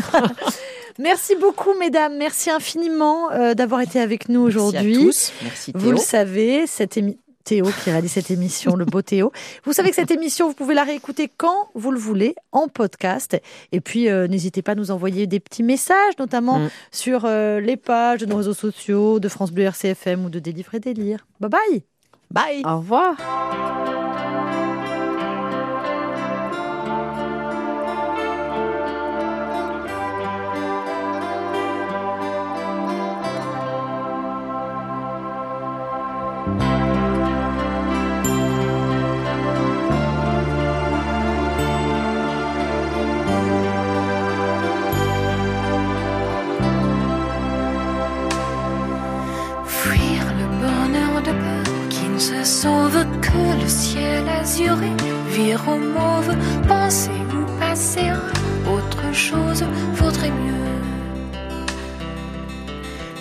[0.98, 2.16] Merci beaucoup, mesdames.
[2.18, 5.04] Merci infiniment euh, d'avoir été avec nous aujourd'hui.
[5.04, 5.44] Merci à tous.
[5.44, 7.20] Merci Vous le savez, cette émission.
[7.50, 9.32] Théo qui réalise cette émission, le beau Théo.
[9.64, 13.36] Vous savez que cette émission, vous pouvez la réécouter quand vous le voulez, en podcast.
[13.72, 16.70] Et puis, euh, n'hésitez pas à nous envoyer des petits messages, notamment mm.
[16.92, 20.76] sur euh, les pages de nos réseaux sociaux, de France Bleu RCFM ou de Délivre
[20.76, 21.26] et Délire.
[21.40, 21.82] Bye bye
[22.30, 23.16] Bye Au revoir
[52.44, 54.92] sauve que le ciel azuré
[55.28, 56.34] vire au mauve,
[56.66, 58.10] penser ou passer
[58.66, 59.64] autre chose?
[59.94, 60.70] Vaudrait mieux.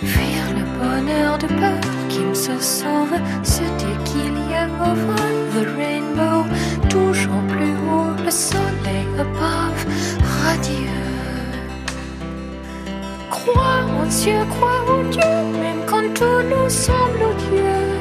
[0.02, 5.66] Fuir le bonheur de peur qui me se sauve, dire qu'il y a over the
[5.76, 6.44] rainbow,
[6.88, 9.84] toujours plus haut le soleil above,
[10.44, 10.86] radieux.
[13.30, 17.99] Crois en Dieu, crois en Dieu, même quand tout nous semble odieux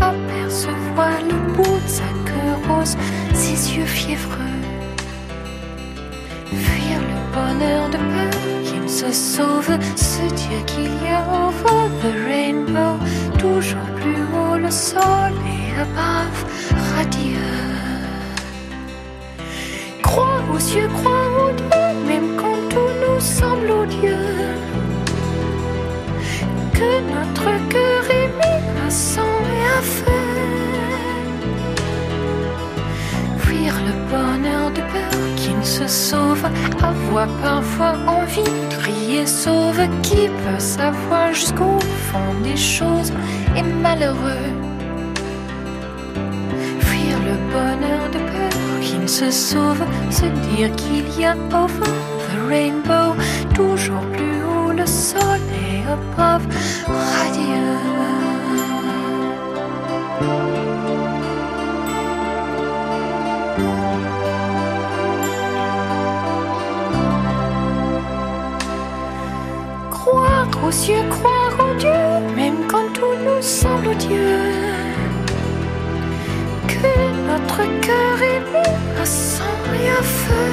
[0.00, 2.96] Apercevoir le bout de sa queue rose,
[3.32, 4.58] ses yeux fiévreux.
[6.46, 8.63] Fuir le bonheur de peur qui ne
[8.94, 12.94] se sauve, se dire qu'il y a over the rainbow,
[13.38, 16.40] toujours plus haut le soleil above
[16.94, 17.64] radieux.
[20.00, 24.54] Crois aux cieux, crois aux dieux, même quand tout nous semble odieux.
[26.72, 30.23] Que notre cœur est mis à sang et à feu.
[35.78, 36.44] Se sauve,
[36.82, 43.12] avoir parfois envie de crier sauve, qui peut savoir jusqu'au fond des choses
[43.56, 44.50] est malheureux?
[47.52, 51.92] Bonheur de peur qui se sauve, se dire qu'il y a over
[52.26, 53.14] the rainbow,
[53.54, 56.46] toujours plus haut le soleil above,
[56.88, 58.23] radieux.
[70.80, 74.54] Cieux, croire en Dieu, même quand tout nous semble Dieu
[77.26, 79.44] notre cœur est mis à sang
[79.74, 80.50] et feu.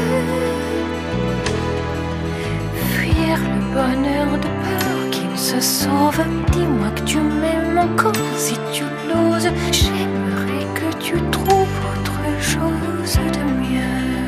[2.94, 6.22] Fuir le bonheur de peur qui ne se sauve.
[6.52, 9.50] Dis-moi que tu m'aimes encore si tu l'oses.
[9.72, 14.21] J'aimerais que tu trouves autre chose de mieux.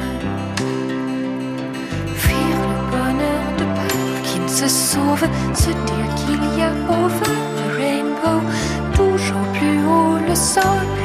[4.63, 5.27] Se sauve.
[5.53, 8.41] Se dire qu'il y a over the rainbow,
[8.95, 11.02] toujours plus haut le sol